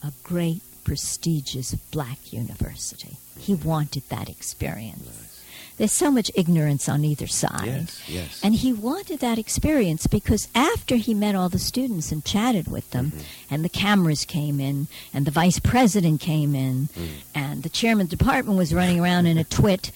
[0.03, 3.17] a great, prestigious black university.
[3.39, 5.30] He wanted that experience.
[5.81, 7.65] There's so much ignorance on either side.
[7.65, 8.03] Yes.
[8.07, 8.41] Yes.
[8.45, 12.91] And he wanted that experience because after he met all the students and chatted with
[12.91, 13.21] them, mm-hmm.
[13.49, 17.09] and the cameras came in, and the vice president came in, mm.
[17.35, 19.91] and the chairman of the department was running around in a twit.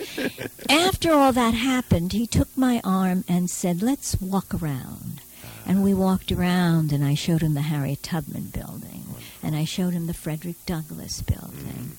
[0.70, 5.20] after all that happened, he took my arm and said, Let's walk around.
[5.66, 9.04] And we walked around, and I showed him the Harriet Tubman building,
[9.42, 11.92] and I showed him the Frederick Douglass building.
[11.92, 11.96] Mm.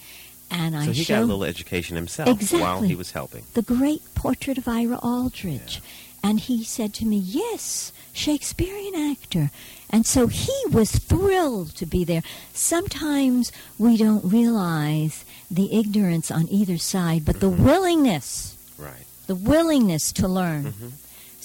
[0.51, 2.61] And I so he showed got a little education himself Exactly.
[2.61, 3.43] while he was helping.
[3.53, 5.81] the great portrait of Ira Aldridge.
[6.23, 9.51] And he said to me, Yes, Shakespearean actor.
[9.89, 12.23] And so he was thrilled to be there.
[12.53, 19.05] Sometimes we don't realize the ignorance on either side, but the willingness, Right.
[19.27, 20.73] the willingness to learn.
[20.73, 20.91] Mhm.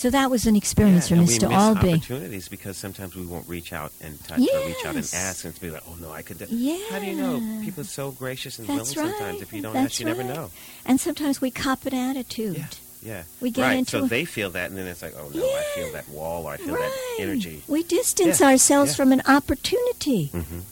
[0.00, 1.52] So that was an experience Yeah, for Mr.
[1.52, 1.90] Albee.
[1.92, 5.12] opportunities because sometimes we won't reach out and touch or reach out and Yes.
[5.12, 6.46] ask and be like, "Oh no, I could." Do.
[6.48, 6.78] Yeah.
[6.90, 7.38] How do you know?
[7.62, 9.42] People are so gracious and That's willing sometimes.
[9.42, 10.50] If you don't That's ask, you never know.
[10.86, 12.56] And sometimes we cop an attitude.
[12.56, 12.66] Yeah.
[13.02, 13.22] Yeah.
[13.42, 13.76] We get right.
[13.78, 16.08] into so a- they feel that, and then it's like, "Oh no, I feel that
[16.08, 16.80] wall, or I feel Right.
[17.18, 18.96] that energy." We distance Yeah, ourselves yeah.
[18.96, 20.30] from an opportunity.
[20.32, 20.62] Mhm.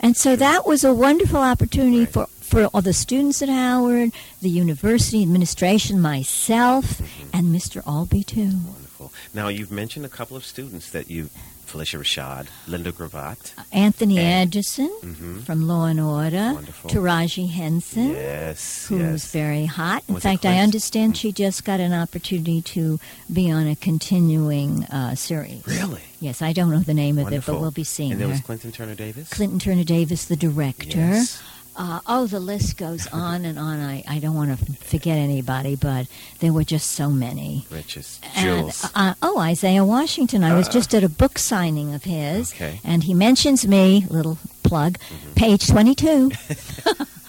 [0.00, 2.08] And so that was a wonderful opportunity Right.
[2.08, 7.28] for, for all the students at Howard, the university administration, myself, Mm-hmm.
[7.34, 7.86] and Mr.
[7.86, 8.50] Albee, too.
[8.66, 9.12] Wonderful.
[9.34, 11.28] Now you've mentioned a couple of students that you,
[11.70, 13.52] Phylicia Rashad, Lynda Gravatt.
[13.72, 15.44] Anthony And- Anderson Mhm.
[15.44, 16.90] from Law and Order, Wonderful.
[16.90, 18.86] Taraji Henson, Yes.
[18.88, 19.30] who's yes.
[19.30, 20.02] very hot.
[20.08, 22.98] In Was fact, I understand she just got an opportunity to
[23.32, 25.62] be on a continuing uh, series.
[25.66, 26.00] Really?
[26.20, 27.54] Yes, I don't know the name of Wonderful.
[27.54, 28.32] it, but we'll be seeing And there her.
[28.32, 29.28] was Clinton Turner Davis.
[29.28, 30.98] Clinton Turner Davis, the director.
[30.98, 31.38] Yes.
[31.76, 33.80] Uh, oh, the list goes on and on.
[33.80, 36.06] I, I don't want to forget anybody, but
[36.40, 37.66] there were just so many.
[37.70, 38.24] Richest.
[38.36, 38.90] And, Jules.
[38.94, 40.44] uh, oh, Isaiah Washington.
[40.44, 42.80] I was Uh, just at a book signing of his, Okay.
[42.84, 45.32] and he mentions me, little plug, Mm-hmm.
[45.34, 46.30] page 22.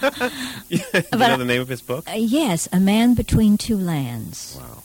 [0.70, 0.80] you
[1.12, 2.10] but know the name of his book?
[2.10, 4.58] Uh, yes, A Man Between Two Lands.
[4.60, 4.84] Wow.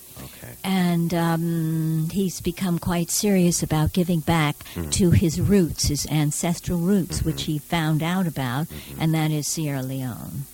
[0.68, 4.90] And um, he's become quite serious about giving back Mhm.
[4.98, 7.52] to his roots, his ancestral roots, which Mm-hmm.
[7.52, 8.66] he found out about,
[8.98, 10.44] and that is Sierra Leone.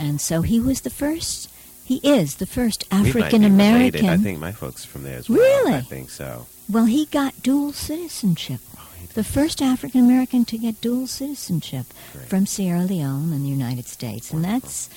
[0.00, 1.48] And so he was the first.
[1.84, 3.44] He is the first We might be African.
[3.44, 4.08] American.
[4.08, 5.38] I think my folks from there as well.
[5.38, 5.74] Really?
[5.74, 6.46] I think so.
[6.68, 8.58] Well, he got dual citizenship.
[8.76, 8.82] Oh,
[9.14, 12.28] The first African American to get dual citizenship Great.
[12.28, 14.90] from Sierra Leone and the United States, and that's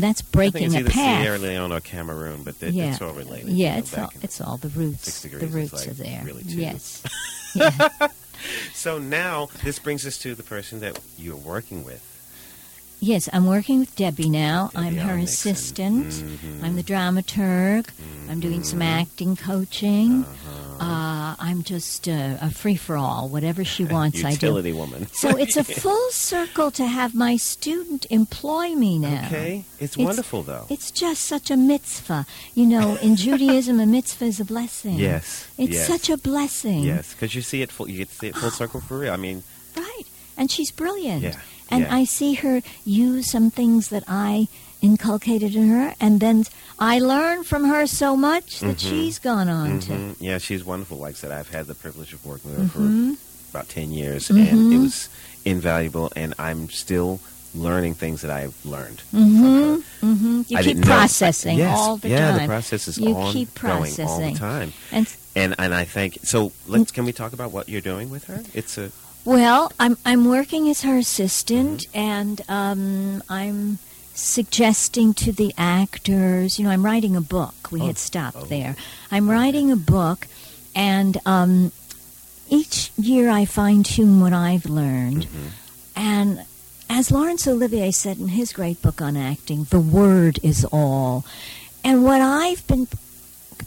[0.00, 1.22] that's breaking it's a either path.
[1.22, 3.48] Sierra Leone or Cameroon, but it, yeah, it's all related.
[3.50, 5.12] yeah, you know, it's all it's all the roots.
[5.12, 6.22] Six The roots like are there.
[6.24, 7.02] really yes.
[7.54, 7.88] yeah.
[8.72, 12.08] So now this brings us to the person that you're working with.
[13.04, 14.70] Yes, I'm working with Debbie now.
[14.74, 15.50] Debbie I'm her Nixon.
[15.50, 16.06] assistant.
[16.06, 16.62] Mhm.
[16.62, 17.88] I'm the dramaturg.
[18.30, 20.22] I'm doing some acting coaching.
[20.22, 20.84] Uh-huh.
[20.84, 23.28] Uh, I'm just uh, a free for all.
[23.28, 24.46] Whatever she wants, I do.
[24.46, 25.08] Utility woman.
[25.12, 29.26] So it's a full circle to have my student employ me now.
[29.26, 29.64] okay.
[29.80, 30.66] It's, It's- wonderful though.
[30.70, 32.24] It's just such a mitzvah.
[32.54, 34.94] You know, in Judaism, a mitzvah is a blessing.
[34.94, 35.48] yes.
[35.58, 35.88] It's yes.
[35.88, 36.84] such a blessing.
[36.84, 37.88] Yes, because you see it full.
[37.90, 39.12] You get to see it full circle for real.
[39.12, 39.42] I mean,
[39.76, 40.04] Right.
[40.36, 41.22] And she's brilliant.
[41.22, 41.36] Yeah,
[41.72, 41.94] And yeah.
[42.00, 44.46] I see her use some things that I
[44.82, 46.44] inculcated in her, and then
[46.78, 48.88] I learn from her so much that Mhm.
[48.88, 49.92] she's gone on to.
[49.92, 50.16] mhm.
[50.20, 50.98] yeah, she's wonderful.
[50.98, 53.16] Like I said, I've had the privilege of working with her Mhm.
[53.16, 54.82] for about ten years, and it Mhm.
[54.82, 55.08] was
[55.44, 56.10] invaluable.
[56.16, 57.20] And I'm still
[57.54, 59.02] learning things that I've learned.
[59.14, 59.76] Mm-hmm.
[60.02, 60.42] Mm-hmm.
[60.48, 62.34] You I keep know- processing yes, all the yeah, time.
[62.36, 64.72] Yeah, the process is You keep all the time.
[64.90, 66.52] And And and I think so.
[66.66, 68.42] Let's can we talk about what you're doing with her?
[68.52, 68.90] It's a
[69.24, 71.98] Well, I'm I'm working as her assistant, Mm-hmm.
[71.98, 73.78] and um, I'm
[74.14, 76.58] suggesting to the actors.
[76.58, 77.70] You know, I'm writing a book.
[77.70, 77.86] We Oh.
[77.86, 78.44] had stopped Oh.
[78.46, 78.76] there.
[79.10, 80.26] I'm writing a book,
[80.74, 81.72] and um,
[82.48, 85.26] each year I fine tune what I've learned.
[85.26, 85.46] Mm-hmm.
[85.94, 86.44] And
[86.90, 91.24] as Laurence Olivier said in his great book on acting, the word is all.
[91.84, 92.88] And what I've been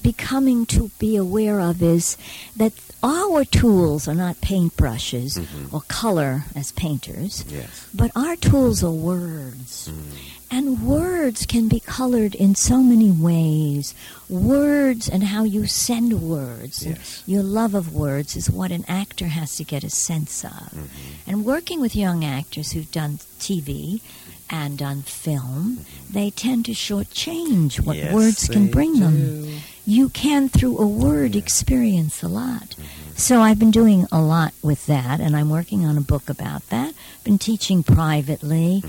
[0.03, 2.18] becoming to be aware of is
[2.56, 2.74] that
[3.06, 5.72] our tools are not paintbrushes Mhm.
[5.74, 7.70] or color as painters, yes.
[7.93, 9.89] but our tools are words.
[9.91, 10.18] Mm.
[10.51, 13.93] And words can be colored in so many ways.
[14.30, 16.82] Words and how you send words.
[16.84, 17.24] and Yes.
[17.28, 20.51] Your love of words is what an actor has to get a sense of.
[20.74, 20.88] Mhm.
[21.28, 24.01] And working with young actors who've done TV
[24.49, 29.62] and done film, they tend to shortchange what Yes, words can bring them.
[29.86, 32.76] You can, through a word, experience a lot.
[33.16, 36.68] So I've been doing a lot with that, and I'm working on a book about
[36.70, 36.94] that.
[37.24, 38.84] Been teaching privately,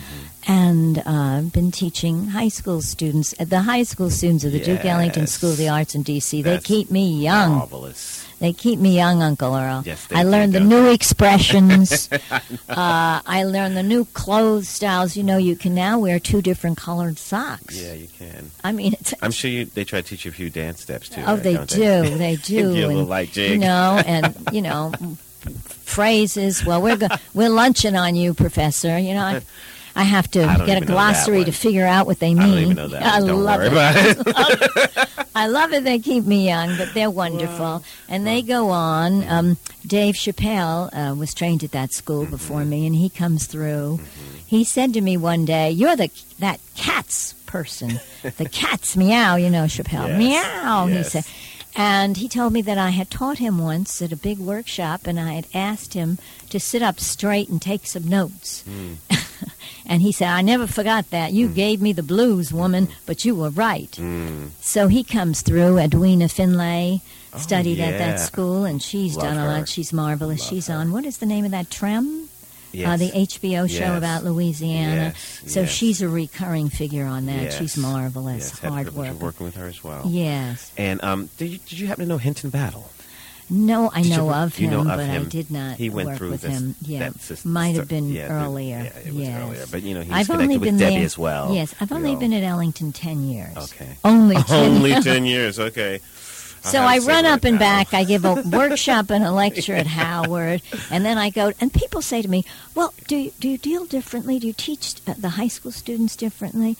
[0.49, 3.34] and uh, been teaching high school students.
[3.38, 6.42] The high school students of the Duke Ellington School of the Arts in D.C.
[6.42, 7.53] They That's keep me young.
[7.53, 8.25] Marvelous.
[8.39, 9.82] They keep me young, Uncle Earl.
[9.87, 12.09] Yes, they I do, learned the new expressions.
[12.68, 15.16] uh, I learned the new clothes styles.
[15.16, 17.80] You know, you can now wear two different colored socks.
[17.80, 18.51] Yeah, you can.
[18.62, 19.64] I mean, it's, I'm sure you.
[19.64, 21.22] They try to teach you a few dance steps too.
[21.26, 23.53] oh, right, they do, they do, a little and light jig.
[23.53, 24.93] you know, and you know,
[25.64, 26.64] phrases.
[26.64, 28.99] Well, we're go- we're lunching on you, Professor.
[28.99, 29.43] You know, I,
[29.97, 32.34] I have to I get a even know that glossary to figure out what they
[32.34, 32.47] mean.
[32.51, 33.03] don't even know that.
[33.14, 33.72] I love it.
[33.72, 35.09] it.
[35.34, 35.84] I love it.
[35.84, 39.26] They keep me young, but they're wonderful, and they go on.
[39.28, 42.30] Um, Dave Chappelle uh, was trained at that school Mm-hmm.
[42.30, 44.01] before me, and he comes through.
[44.47, 47.99] He said to me one day, "You're the that cat's person.
[48.22, 50.86] the cat's meow." You know, Chappelle Yes, meow.
[50.86, 51.24] He said.
[51.76, 55.20] And he told me that I had taught him once at a big workshop, and
[55.20, 56.18] I had asked him
[56.48, 58.64] to sit up straight and take some notes.
[58.66, 58.96] Mm.
[59.86, 61.32] and he said, I never forgot that.
[61.32, 63.90] You gave me the blues, woman, but you were right.
[63.92, 64.50] Mm.
[64.60, 65.78] So he comes through.
[65.78, 67.02] Edwina Findley
[67.36, 69.68] Oh, studied at that school, and she's Love done a lot.
[69.68, 70.40] She's marvelous.
[70.40, 70.74] Love she's her.
[70.74, 71.70] on, what is the name of that?
[71.70, 72.25] Trem?
[72.76, 72.88] Yes.
[72.88, 73.98] Uh, the HBO show Yes.
[73.98, 75.14] about Louisiana.
[75.14, 75.70] Yes, So yes.
[75.70, 77.42] she's a recurring figure on that.
[77.42, 77.58] Yes.
[77.58, 78.50] She's marvelous.
[78.50, 79.20] Yes, had the Hard work.
[79.20, 80.02] working with her as well.
[80.06, 80.70] Yes.
[80.76, 82.90] And um, did you, did you happen to know Hinton Battle?
[83.48, 85.88] No, I Did know ever- of you him, know of but I did not He
[85.88, 86.74] went work through with this- him.
[86.82, 88.90] Yeah, that system- might have been yeah, earlier.
[88.92, 89.40] yeah, it was yes.
[89.40, 89.64] earlier.
[89.70, 91.54] But you know, he's I've connected only with been Debbie there, as well.
[91.54, 92.18] Yes, I've only know.
[92.18, 93.56] been at Ellington ten years.
[93.56, 93.96] Okay.
[94.04, 94.72] Only ten.
[94.76, 95.60] Only ten years.
[95.60, 96.00] Okay.
[96.70, 97.60] So I, run up and now.
[97.60, 97.94] back.
[97.94, 101.52] I give a workshop and a lecture at Howard, and then I go.
[101.60, 102.44] And people say to me,
[102.74, 104.38] "Well, do you, do you deal differently?
[104.38, 106.76] Do you teach uh, the high school students differently?"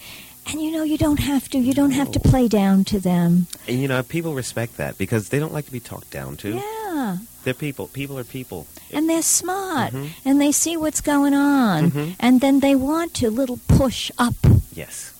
[0.49, 1.57] And you know, you don't have to.
[1.59, 3.47] You don't have to play down to them.
[3.67, 6.55] And you know, people respect that because they don't like to be talked down to.
[6.55, 7.87] Yeah, They're people.
[7.87, 8.65] People are people.
[8.93, 10.09] and they're smart, Mhm.
[10.23, 12.15] and they see what's going on, Mhm.
[12.19, 14.35] and then they want to little push up.
[14.73, 15.11] Yes.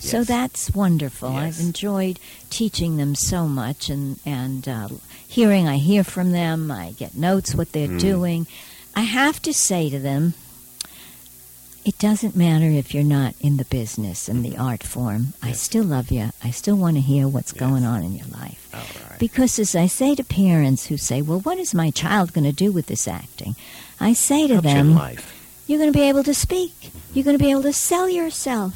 [0.00, 1.32] So that's wonderful.
[1.32, 1.58] Yes.
[1.60, 4.88] I've enjoyed teaching them so much, and and uh,
[5.28, 5.68] hearing.
[5.68, 6.70] I hear from them.
[6.70, 8.00] I get notes what they're Mm.
[8.00, 8.46] doing.
[8.96, 10.34] I have to say to them,
[11.82, 15.32] It doesn't matter if you're not in the business and the art form.
[15.42, 16.30] I still love you.
[16.44, 18.68] I still want to hear what's going on in your life.
[18.74, 19.18] All right.
[19.18, 22.52] Because as I say to parents who say, "Well, what is my child going to
[22.64, 23.56] do with this acting?"
[23.98, 25.32] I say to Helps them, life.
[25.66, 26.90] you're going to be able to speak.
[27.14, 28.74] You're going to be able to sell yourself.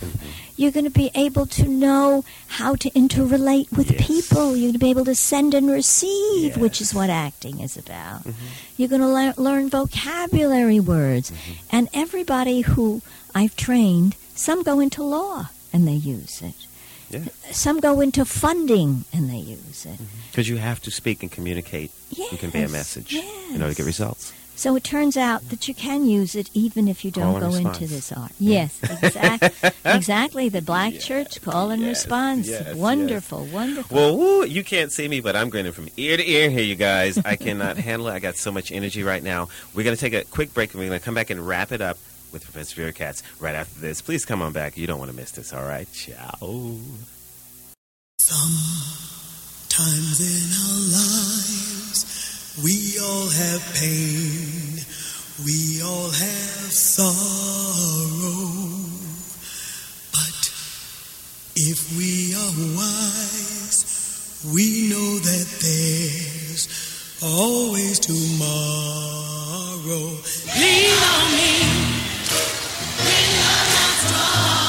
[0.54, 0.62] Mm-hmm.
[0.62, 4.06] You're going to be able to know how to interrelate with Yes.
[4.06, 4.56] people.
[4.56, 8.20] You're going to be able to send and receive, which is what acting is about.
[8.24, 8.46] Mm-hmm.
[8.76, 11.30] You're going to lear- learn vocabulary words.
[11.30, 11.52] Mm-hmm.
[11.76, 13.02] And everybody who
[13.34, 16.54] I've trained, some go into law and they use it.
[17.10, 17.24] Yeah.
[17.52, 19.98] Some go into funding and they use it.
[20.30, 21.92] Because you have to speak and communicate
[22.30, 24.32] and convey a Yes, message in order to get results.
[24.56, 27.78] So it turns out that you can use it even if you don't go response.
[27.80, 28.30] into this art.
[28.38, 30.48] Yes, exact, exactly.
[30.48, 32.46] The black church call and Yes, response.
[32.48, 33.96] yes, wonderful, wonderful.
[33.96, 36.76] Well, woo, you can't see me, but I'm grinning from ear to ear here, you
[36.76, 37.18] guys.
[37.24, 38.12] I cannot handle it.
[38.12, 39.48] I got so much energy right now.
[39.74, 41.72] We're going to take a quick break, and we're going to come back and wrap
[41.72, 41.98] it up
[42.32, 44.00] with Professor Vera Katz right after this.
[44.02, 44.76] Please come on back.
[44.76, 45.88] You don't want to miss this, all right?
[45.92, 46.76] Ciao.
[48.20, 52.04] Sometimes in our lives,
[52.62, 54.78] we all have pain,
[55.44, 57.10] we all have sorrow.
[60.12, 60.52] But
[61.56, 63.84] if we are wise,
[64.54, 66.68] we know that there's
[67.24, 68.44] always tomorrow.
[70.54, 71.58] Lean on me.
[73.02, 73.66] when not
[73.98, 74.63] strong.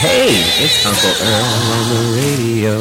[0.00, 0.32] Hey.
[0.64, 2.72] It's Uncle Earl on the radio.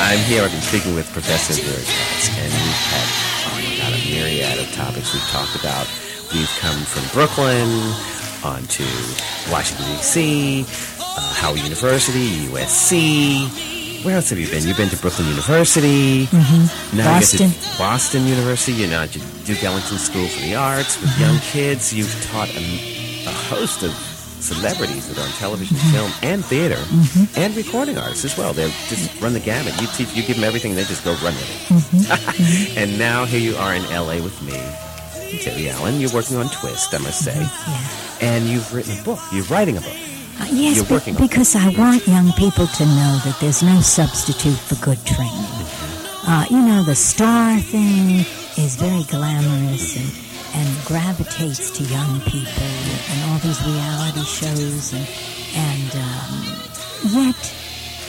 [0.00, 0.42] I'm here.
[0.42, 3.08] I've been speaking with Professor Vera Katz, and we've had,
[3.44, 5.84] oh my God, a myriad of topics we've talked about.
[6.32, 7.68] We've come from Brooklyn
[8.42, 8.84] on to
[9.52, 10.64] Washington, D.C.,
[10.98, 14.04] uh, Howard University, USC.
[14.04, 14.66] Where else have you been?
[14.66, 16.24] You've been to Brooklyn University.
[16.26, 16.96] Mm-hmm.
[16.96, 17.50] Now Boston.
[17.76, 18.72] Boston University.
[18.72, 19.12] You're now at
[19.44, 21.92] Duke Ellington School for the Arts with young kids.
[21.92, 22.64] You've taught a,
[23.28, 23.92] a host of
[24.42, 25.94] celebrities that are on television, mm-hmm.
[25.96, 27.38] film, and theater, mm-hmm.
[27.40, 28.52] and recording artists as well.
[28.52, 29.80] They just run the gamut.
[29.80, 31.58] You teach, you give them everything, they just go run with it.
[31.72, 32.78] Mm-hmm.
[32.78, 34.20] and now here you are in L.A.
[34.20, 34.58] with me,
[35.38, 36.00] Tilly Allen.
[36.00, 37.88] You're working on Twist, I must say, Yeah.
[38.20, 39.20] and you've written a book.
[39.32, 39.96] You're writing a book.
[40.40, 41.28] Uh, yes, You're be- working on it.
[41.28, 45.46] because I want young people to know that there's no substitute for good training.
[46.26, 48.20] Uh, you know, the star thing
[48.56, 52.62] is very glamorous and, and gravitates to young people
[53.10, 55.08] and all these reality shows, and,
[55.56, 57.54] and um, yet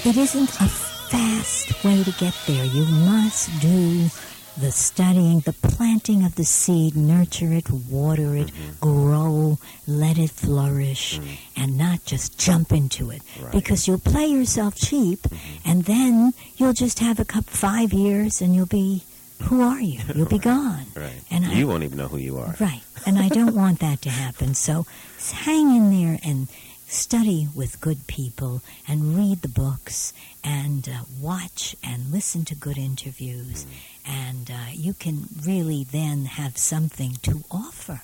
[0.06, 2.66] it isn't a fast way to get there.
[2.66, 4.10] You must do
[4.56, 8.80] the studying, the planting of the seed, nurture it, water it, mm-hmm.
[8.82, 11.62] grow, let it flourish, mm-hmm.
[11.62, 13.22] and not just jump into it.
[13.52, 15.70] Because you'll play yourself cheap, mm-hmm.
[15.70, 19.04] and then you'll just have a cup five years, and you'll be,
[19.44, 20.00] who are you?
[20.16, 20.86] You'll be gone.
[20.96, 21.22] Right.
[21.32, 22.56] And I- you won't even know who you are.
[22.60, 22.82] Right.
[23.06, 24.54] And I don't want that to happen.
[24.54, 24.86] So
[25.32, 26.48] hang in there and
[26.88, 30.14] study with good people and read the books
[30.44, 33.66] and uh, watch and listen to good interviews.
[34.06, 38.02] And uh, you can really then have something to offer.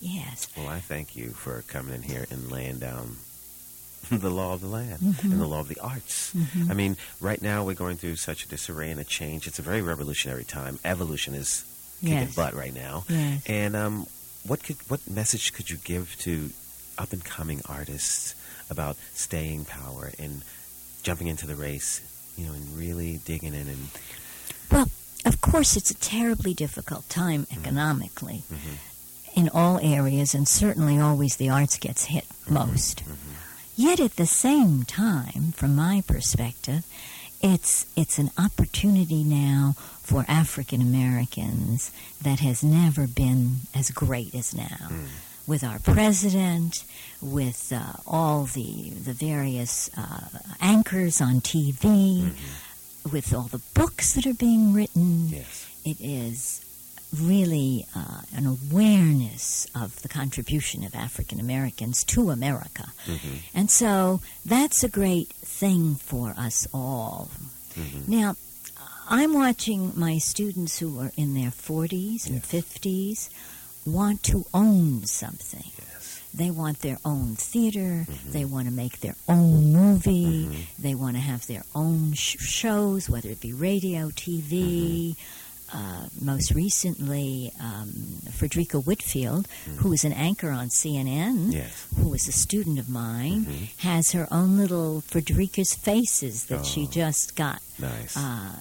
[0.00, 0.48] Yes.
[0.56, 3.16] Well, I thank you for coming in here and laying down
[4.20, 5.32] the law of the land Mm-hmm.
[5.32, 6.32] and the law of the arts.
[6.34, 6.70] Mm-hmm.
[6.70, 9.46] I mean, right now we're going through such a disarray and a change.
[9.46, 10.78] It's a very revolutionary time.
[10.84, 11.64] Evolution is
[12.00, 12.34] kicking Yes.
[12.34, 13.04] butt right now.
[13.08, 13.42] Yes.
[13.46, 14.06] And um,
[14.46, 16.50] what could what message could you give to
[16.98, 18.34] up and coming artists
[18.70, 20.42] about staying power and
[21.02, 22.00] jumping into the race?
[22.36, 23.88] You know, and really digging in and
[24.70, 24.88] Well,
[25.24, 27.60] of course, it's a terribly difficult time mm-hmm.
[27.60, 29.40] economically mm-hmm.
[29.40, 33.02] in all areas, and certainly always the arts gets hit most.
[33.76, 36.84] Yet at the same time, from my perspective,
[37.42, 41.90] it's it's an opportunity now for African Americans
[42.22, 44.88] that has never been as great as now.
[45.46, 46.84] with our president,
[47.20, 50.28] with uh, all the the various uh,
[50.60, 52.32] anchors on TV,
[53.12, 55.28] with all the books that are being written.
[55.28, 55.66] Yes.
[55.84, 56.65] It is
[57.14, 62.92] really uh, an awareness of the contribution of African Americans to America.
[63.06, 63.36] Mm-hmm.
[63.54, 67.30] And so that's a great thing for us all.
[67.74, 68.10] Mm-hmm.
[68.10, 68.36] Now,
[69.08, 73.30] I'm watching my students who are in their 40s and 50s
[73.86, 75.70] want to own something.
[75.78, 76.20] Yes.
[76.34, 78.04] They want their own theater.
[78.10, 78.32] Mm-hmm.
[78.32, 80.66] They want to make their own movie.
[80.78, 85.16] They want to have their own sh- shows, whether it be radio, TV.
[85.76, 87.90] Uh, most recently, um,
[88.30, 89.46] Fredricka Whitfield,
[89.80, 91.70] who is an anchor on CNN, Yes.
[91.98, 93.68] who was a student of mine, Mhm.
[93.90, 96.90] has her own little Fredricka's Faces that she Oh.
[96.90, 98.16] just got Nice.
[98.16, 98.56] uh,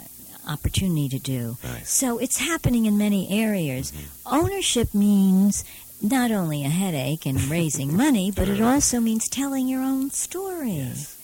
[0.47, 1.57] opportunity to do.
[1.63, 1.89] nice.
[1.89, 3.91] So it's happening in many areas.
[3.91, 4.35] Mm-hmm.
[4.35, 5.63] Ownership means
[6.01, 10.77] not only a headache and raising money, but it also means telling your own story.
[10.77, 11.14] Yes.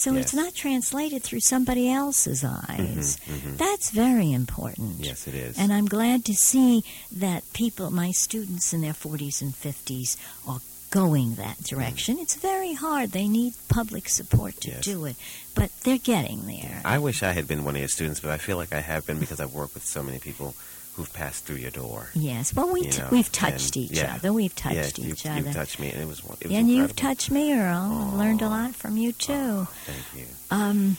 [0.00, 3.18] So it's not translated through somebody else's eyes.
[3.28, 3.56] Mhm, mhm.
[3.58, 5.04] That's very important.
[5.04, 5.58] Yes, it is.
[5.58, 6.82] And I'm glad to see
[7.12, 12.18] that people, my students in their 40s and 50s, are going that direction.
[12.18, 13.12] It's very hard.
[13.12, 14.84] They need public support to Yes.
[14.84, 15.16] do it,
[15.54, 16.80] but they're getting there.
[16.82, 19.06] I wish I had been one of your students, but I feel like I have
[19.06, 20.54] been because I've worked with so many people
[21.00, 22.10] who've passed through your door.
[22.14, 22.54] Yes.
[22.54, 24.16] Well, we You know, we've touched and- each yeah.
[24.16, 24.32] other.
[24.34, 25.40] We've touched yeah, each you, other.
[25.40, 28.08] You've touched me, and it was, it was and you've touched me, Earl.
[28.12, 29.32] I've learned a lot from you too.
[29.32, 30.26] Oh, thank you.
[30.50, 30.96] Um,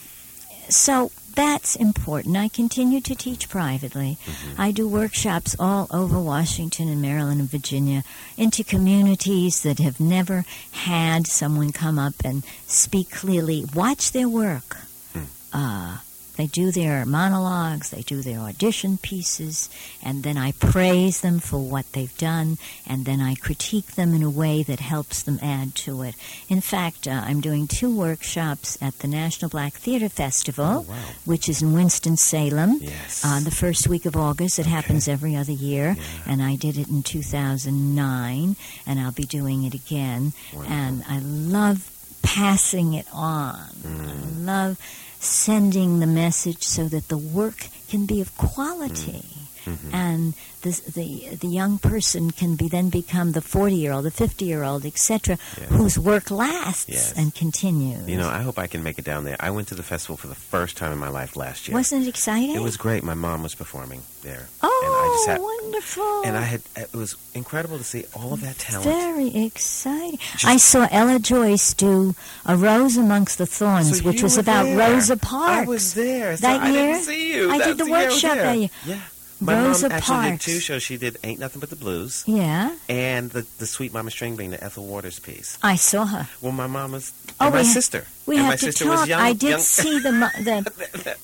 [0.69, 2.35] so that's important.
[2.37, 4.17] I continue to teach privately.
[4.25, 4.61] Mm-hmm.
[4.61, 8.03] I do workshops all over Washington and Maryland and Virginia
[8.37, 13.65] into communities that have never had someone come up and speak clearly.
[13.75, 14.77] Watch their work.
[15.13, 15.23] Hmm.
[15.53, 15.97] Uh,
[16.41, 19.69] they do their monologues, they do their audition pieces,
[20.01, 24.23] and then I praise them for what they've done, and then I critique them in
[24.23, 26.15] a way that helps them add to it.
[26.49, 30.95] In fact, uh, I'm doing two workshops at the National Black Theater Festival, Oh, wow.
[31.25, 32.79] which is in Winston-Salem.
[32.81, 33.21] Yes.
[33.23, 34.57] Uh, the first week of August.
[34.57, 36.03] It happens every other year, Yeah.
[36.33, 38.55] and I did it in 2009,
[38.87, 40.33] and I'll be doing it again.
[40.53, 40.75] Wonderful.
[40.75, 41.91] And I love
[42.23, 43.59] passing it on.
[43.83, 44.09] Mm.
[44.09, 44.77] I love
[45.23, 49.23] sending the message so that the work can be of quality.
[49.23, 49.40] Mm.
[49.65, 49.93] Mhm.
[49.93, 50.33] And
[50.63, 54.45] the, the the young person can be then become the forty year old, the fifty
[54.45, 55.69] year old, etc., Yes.
[55.69, 57.13] whose work lasts Yes.
[57.15, 58.07] and continues.
[58.07, 59.35] You know, I hope I can make it down there.
[59.39, 61.75] I went to the festival for the first time in my life last year.
[61.77, 62.55] wasn't it exciting?
[62.55, 63.03] It was great.
[63.03, 64.47] My mom was performing there.
[64.61, 66.21] Oh, and I just had, wonderful!
[66.25, 68.85] And I had it was incredible to see all of that talent.
[68.85, 70.19] Very exciting.
[70.33, 74.63] Just- I saw Ella Joyce do A Rose Amongst the Thorns, So which was about
[74.65, 74.77] there.
[74.77, 75.61] Rosa Parks.
[75.61, 76.37] I was there.
[76.37, 76.87] So That I year?
[76.93, 77.51] didn't see you.
[77.51, 78.43] I That's did the was workshop there.
[78.45, 78.69] that year.
[78.85, 78.99] Yeah.
[79.43, 80.45] My Rosa mom actually Parks.
[80.45, 80.83] did two shows.
[80.83, 84.51] She did Ain't Nothing But the Blues Yeah, and the, the Sweet Mama String Bean,
[84.51, 85.57] the Ethel Waters piece.
[85.63, 86.29] I saw her.
[86.41, 88.05] Well, my mom was, Oh, and my ha- sister.
[88.31, 88.99] We and have my to sister talk.
[89.01, 89.21] was young.
[89.21, 90.11] I did young, see the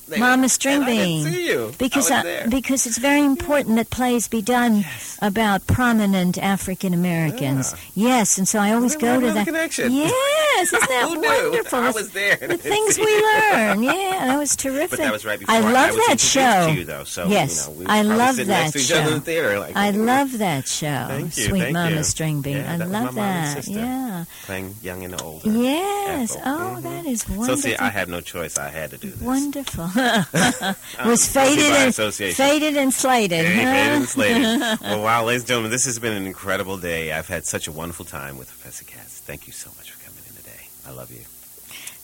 [0.08, 1.24] the Mama String I Bean.
[1.24, 1.72] didn't see you.
[1.78, 5.18] because I I- because it's very important that plays be done Yes.
[5.22, 7.74] about prominent African Americans.
[7.94, 9.46] Yes, and so I always go to that.
[9.46, 9.92] connection.
[9.92, 11.06] Yes, isn't that
[11.52, 11.78] wonderful?
[11.78, 12.36] I was there.
[12.36, 13.82] The things we learn.
[13.82, 14.90] Yeah, that was terrific.
[14.90, 16.68] But that was right before I love was that show.
[16.72, 19.18] You, though, so Yes, you know, we I love that next to each other in
[19.18, 19.20] show.
[19.20, 21.06] theater, like, I love that show.
[21.08, 22.02] Thank you, Sweet thank Mama you.
[22.04, 22.56] String Bean.
[22.58, 23.68] Yeah, I love my mom and that.
[23.68, 24.24] Yeah.
[24.44, 25.48] playing young and older.
[25.50, 26.36] Yes.
[26.44, 26.82] Oh, Mhm.
[27.02, 27.56] That is wonderful.
[27.56, 28.58] So see, I had no choice.
[28.58, 29.20] I had to do this.
[29.20, 29.84] Wonderful.
[31.08, 33.44] Was faded and faded and slated.
[33.44, 33.72] Hey, huh?
[33.72, 34.80] faded and slated.
[34.82, 37.12] well, wow, ladies and gentlemen, this has been an incredible day.
[37.12, 39.20] I've had such a wonderful time with Professor Katz.
[39.20, 40.68] Thank you so much for coming in today.
[40.86, 41.22] I love you.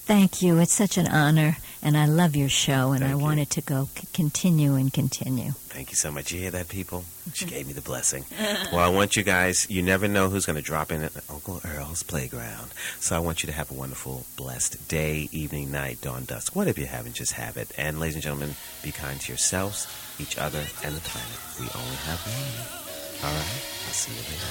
[0.07, 0.59] Thank you.
[0.59, 3.19] It's such an honor, and I love your show, and I you.
[3.19, 5.53] want it to go c- continue and continue.
[5.69, 6.33] Thank you so much.
[6.33, 7.05] You hear that, people?
[7.35, 8.25] She gave me the blessing.
[8.73, 11.61] Well, I want you guys, you never know who's going to drop in at Uncle
[11.65, 12.71] Earl's playground.
[13.01, 16.57] So I want you to have a wonderful, blessed day, evening, night, dawn, dusk.
[16.57, 17.71] Whatever you haven't, just have it.
[17.77, 19.87] And, ladies and gentlemen, be kind to yourselves,
[20.19, 21.39] each other, and the planet.
[21.61, 23.29] We only have one.
[23.31, 23.63] All right?
[23.87, 24.51] I'll see you later.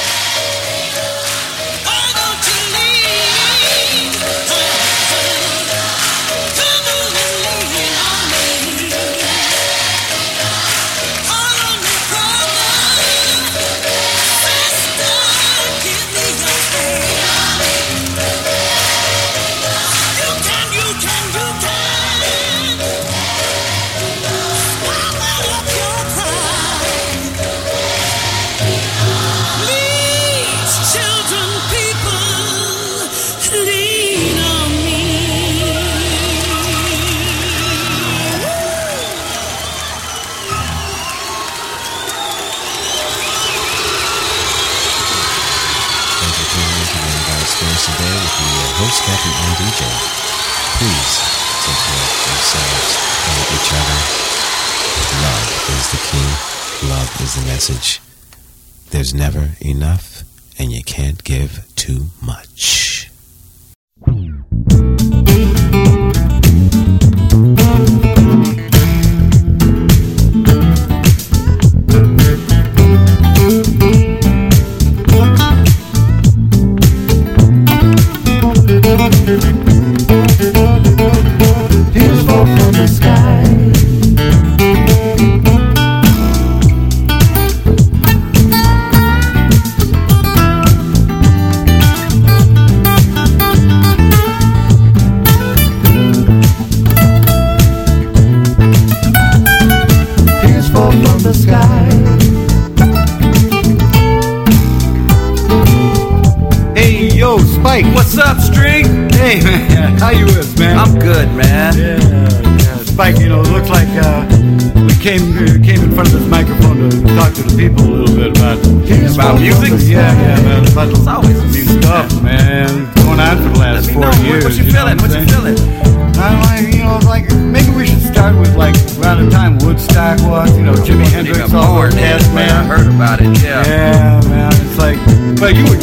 [0.00, 0.09] Ciao.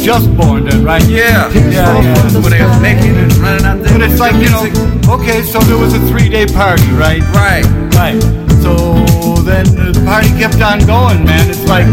[0.08, 1.04] Just born then, right?
[1.06, 1.52] Yeah.
[1.52, 2.40] yeah, yeah.
[2.40, 3.92] When they was making and running out there.
[3.92, 4.64] But it's like, you know,
[5.20, 7.20] okay, so there was a three day party, right?
[7.36, 7.66] Right.
[7.92, 8.16] Right.
[8.64, 8.72] So
[9.44, 11.50] then the party kept on going, man.
[11.50, 11.84] It's like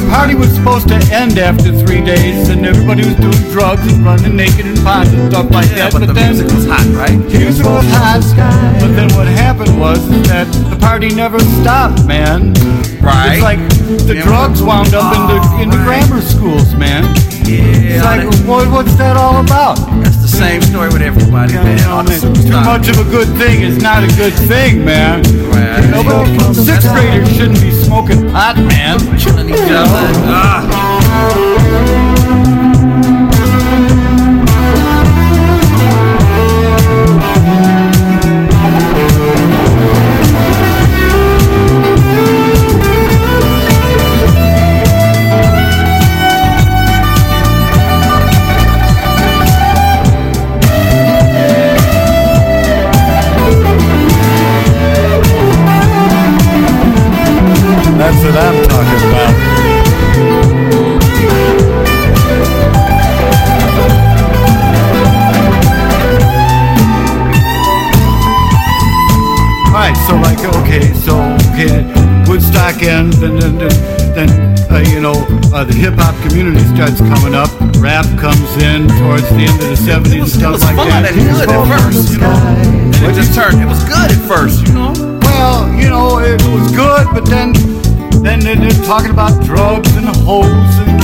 [0.00, 4.04] the party was supposed to end after three days, and everybody was doing drugs and
[4.04, 5.92] running naked and ponds and stuff like Yeah, that.
[5.92, 7.18] but the then music was hot, right?
[7.30, 8.22] the music was hot,
[8.80, 12.54] but then what happened was that the party never stopped, man.
[13.00, 13.34] Right.
[13.34, 13.60] It's like
[14.06, 14.22] the Yeah.
[14.24, 17.04] drugs wound up in the in the grammar schools, man.
[17.44, 17.96] Yeah.
[17.96, 19.78] It's like, what, what's that all about?
[20.20, 22.04] The same story with everybody, man.
[22.04, 25.22] man, too much of a good thing is not a good thing, man.
[25.50, 25.84] Right.
[25.84, 28.98] You know, sixth graders shouldn't be smoking pot, man.
[29.18, 30.12] Killing each other.
[30.28, 32.09] Ah.
[75.60, 77.52] Uh, the hip hop community starts coming up,
[77.84, 80.72] rap comes in towards the end of the 70s It was, and it was stuff
[80.72, 81.12] like fun that.
[81.12, 82.32] and good at first, you know.
[82.96, 83.60] And it just turned.
[83.60, 84.96] It was good at first, you know.
[85.20, 87.52] Well, you know, it was good, but then
[88.24, 88.56] then they're,
[88.88, 90.48] talking about drugs and hoes
[90.80, 90.96] and,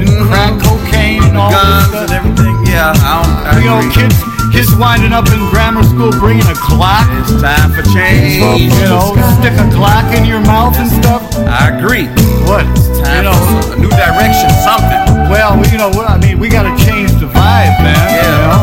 [0.00, 2.16] and crack cocaine and all Guns this and stuff.
[2.16, 2.56] everything.
[2.64, 3.32] Yeah, I don't.
[3.44, 4.16] I You know, kids
[4.56, 7.04] kids winding up in grammar school bringing a clock.
[7.20, 8.40] It's time for change.
[8.72, 11.27] You know, stick a clock in your mouth and stuff.
[11.46, 12.06] I agree.
[12.48, 12.64] What?
[13.04, 15.28] Time You know, for a new direction, something.
[15.30, 16.08] well, you know, what?
[16.10, 17.94] I mean, we got to change the vibe, man.
[18.10, 18.46] You Yeah.
[18.48, 18.60] know?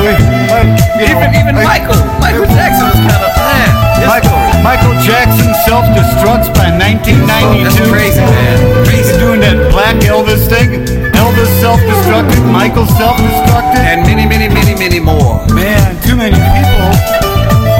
[0.00, 3.68] We, like, you Even know, even like- Michael, Michael Jackson was kind of man.
[4.08, 4.62] Michael, story.
[4.64, 7.64] Michael Jackson self-destructs by 1992.
[7.68, 8.84] That's crazy, man.
[8.84, 8.96] Crazy.
[8.96, 10.86] He's doing that black Elvis thing.
[11.12, 12.40] Elvis self-destructed.
[12.50, 13.80] Michael self-destructed.
[13.84, 15.44] And many, many, many, many more.
[15.52, 17.29] Man, too many people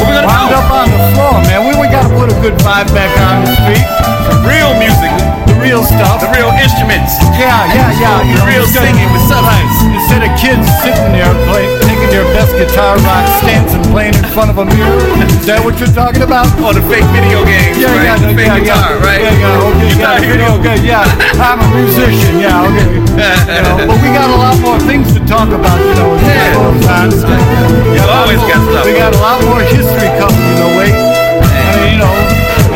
[0.00, 0.56] What we gonna wound do?
[0.56, 1.60] up on the floor, man.
[1.68, 3.84] We, we got to put a good vibe back on the street.
[4.24, 5.12] Some real music,
[5.60, 6.20] real stuff.
[6.20, 7.16] the real instruments.
[7.36, 8.16] Yeah, yeah, yeah.
[8.24, 9.20] The know, real singing with.
[9.30, 9.62] Right.
[9.94, 14.24] Instead of kids sitting there playing, taking their best guitar rock stance and playing in
[14.34, 14.98] front of a mirror.
[15.22, 16.50] Is that what you're talking about?
[16.60, 18.04] Or the fake video games, Yeah, right?
[18.04, 19.22] yeah, the fake yeah, guitar, yeah, right?
[19.22, 20.60] Yeah, yeah, okay, You yeah, got video, video.
[20.60, 21.40] okay, yeah.
[21.46, 22.88] I'm a musician, yeah, okay.
[23.54, 26.26] You know, but we got a lot more things to talk about, you know, as
[26.26, 26.84] Yeah.
[26.90, 27.38] time goes on.
[27.86, 28.84] We got a lot always more- got stuff.
[28.84, 30.90] We got a lot more history coming your way.
[30.90, 32.12] I mean, you know,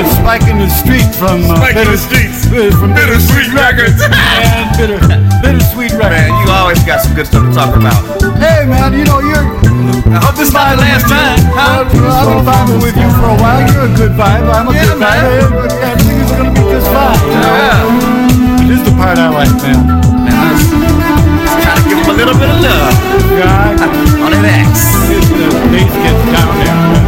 [0.00, 2.46] it's spiking the street from uh, Spiking bitter, the streets.
[2.50, 3.98] uh, from Bittersweet records.
[4.04, 4.98] and bitter,
[5.42, 6.34] bittersweet Man, records.
[6.42, 7.96] you always got some good stuff to talk about.
[8.40, 9.44] Hey, man, you know you're.
[10.14, 11.38] I hope this is not the last time.
[11.54, 13.62] Well, I've been vibing with you for a while.
[13.68, 14.46] You're a good vibe.
[14.50, 15.22] I'm a Yeah, good man.
[15.22, 15.74] vibe.
[15.84, 17.18] Everything is gonna be just fine.
[17.30, 17.54] you know?
[17.54, 18.66] Yeah.
[18.68, 19.78] This is the part I like, man.
[20.24, 22.94] Now, let's, let's try to give him a little bit of love
[23.36, 24.72] Yeah, I- on that X.
[25.10, 27.03] the bass gets down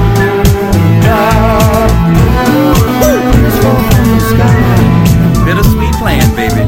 [6.49, 6.67] baby.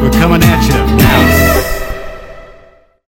[0.00, 1.45] We're coming at you now.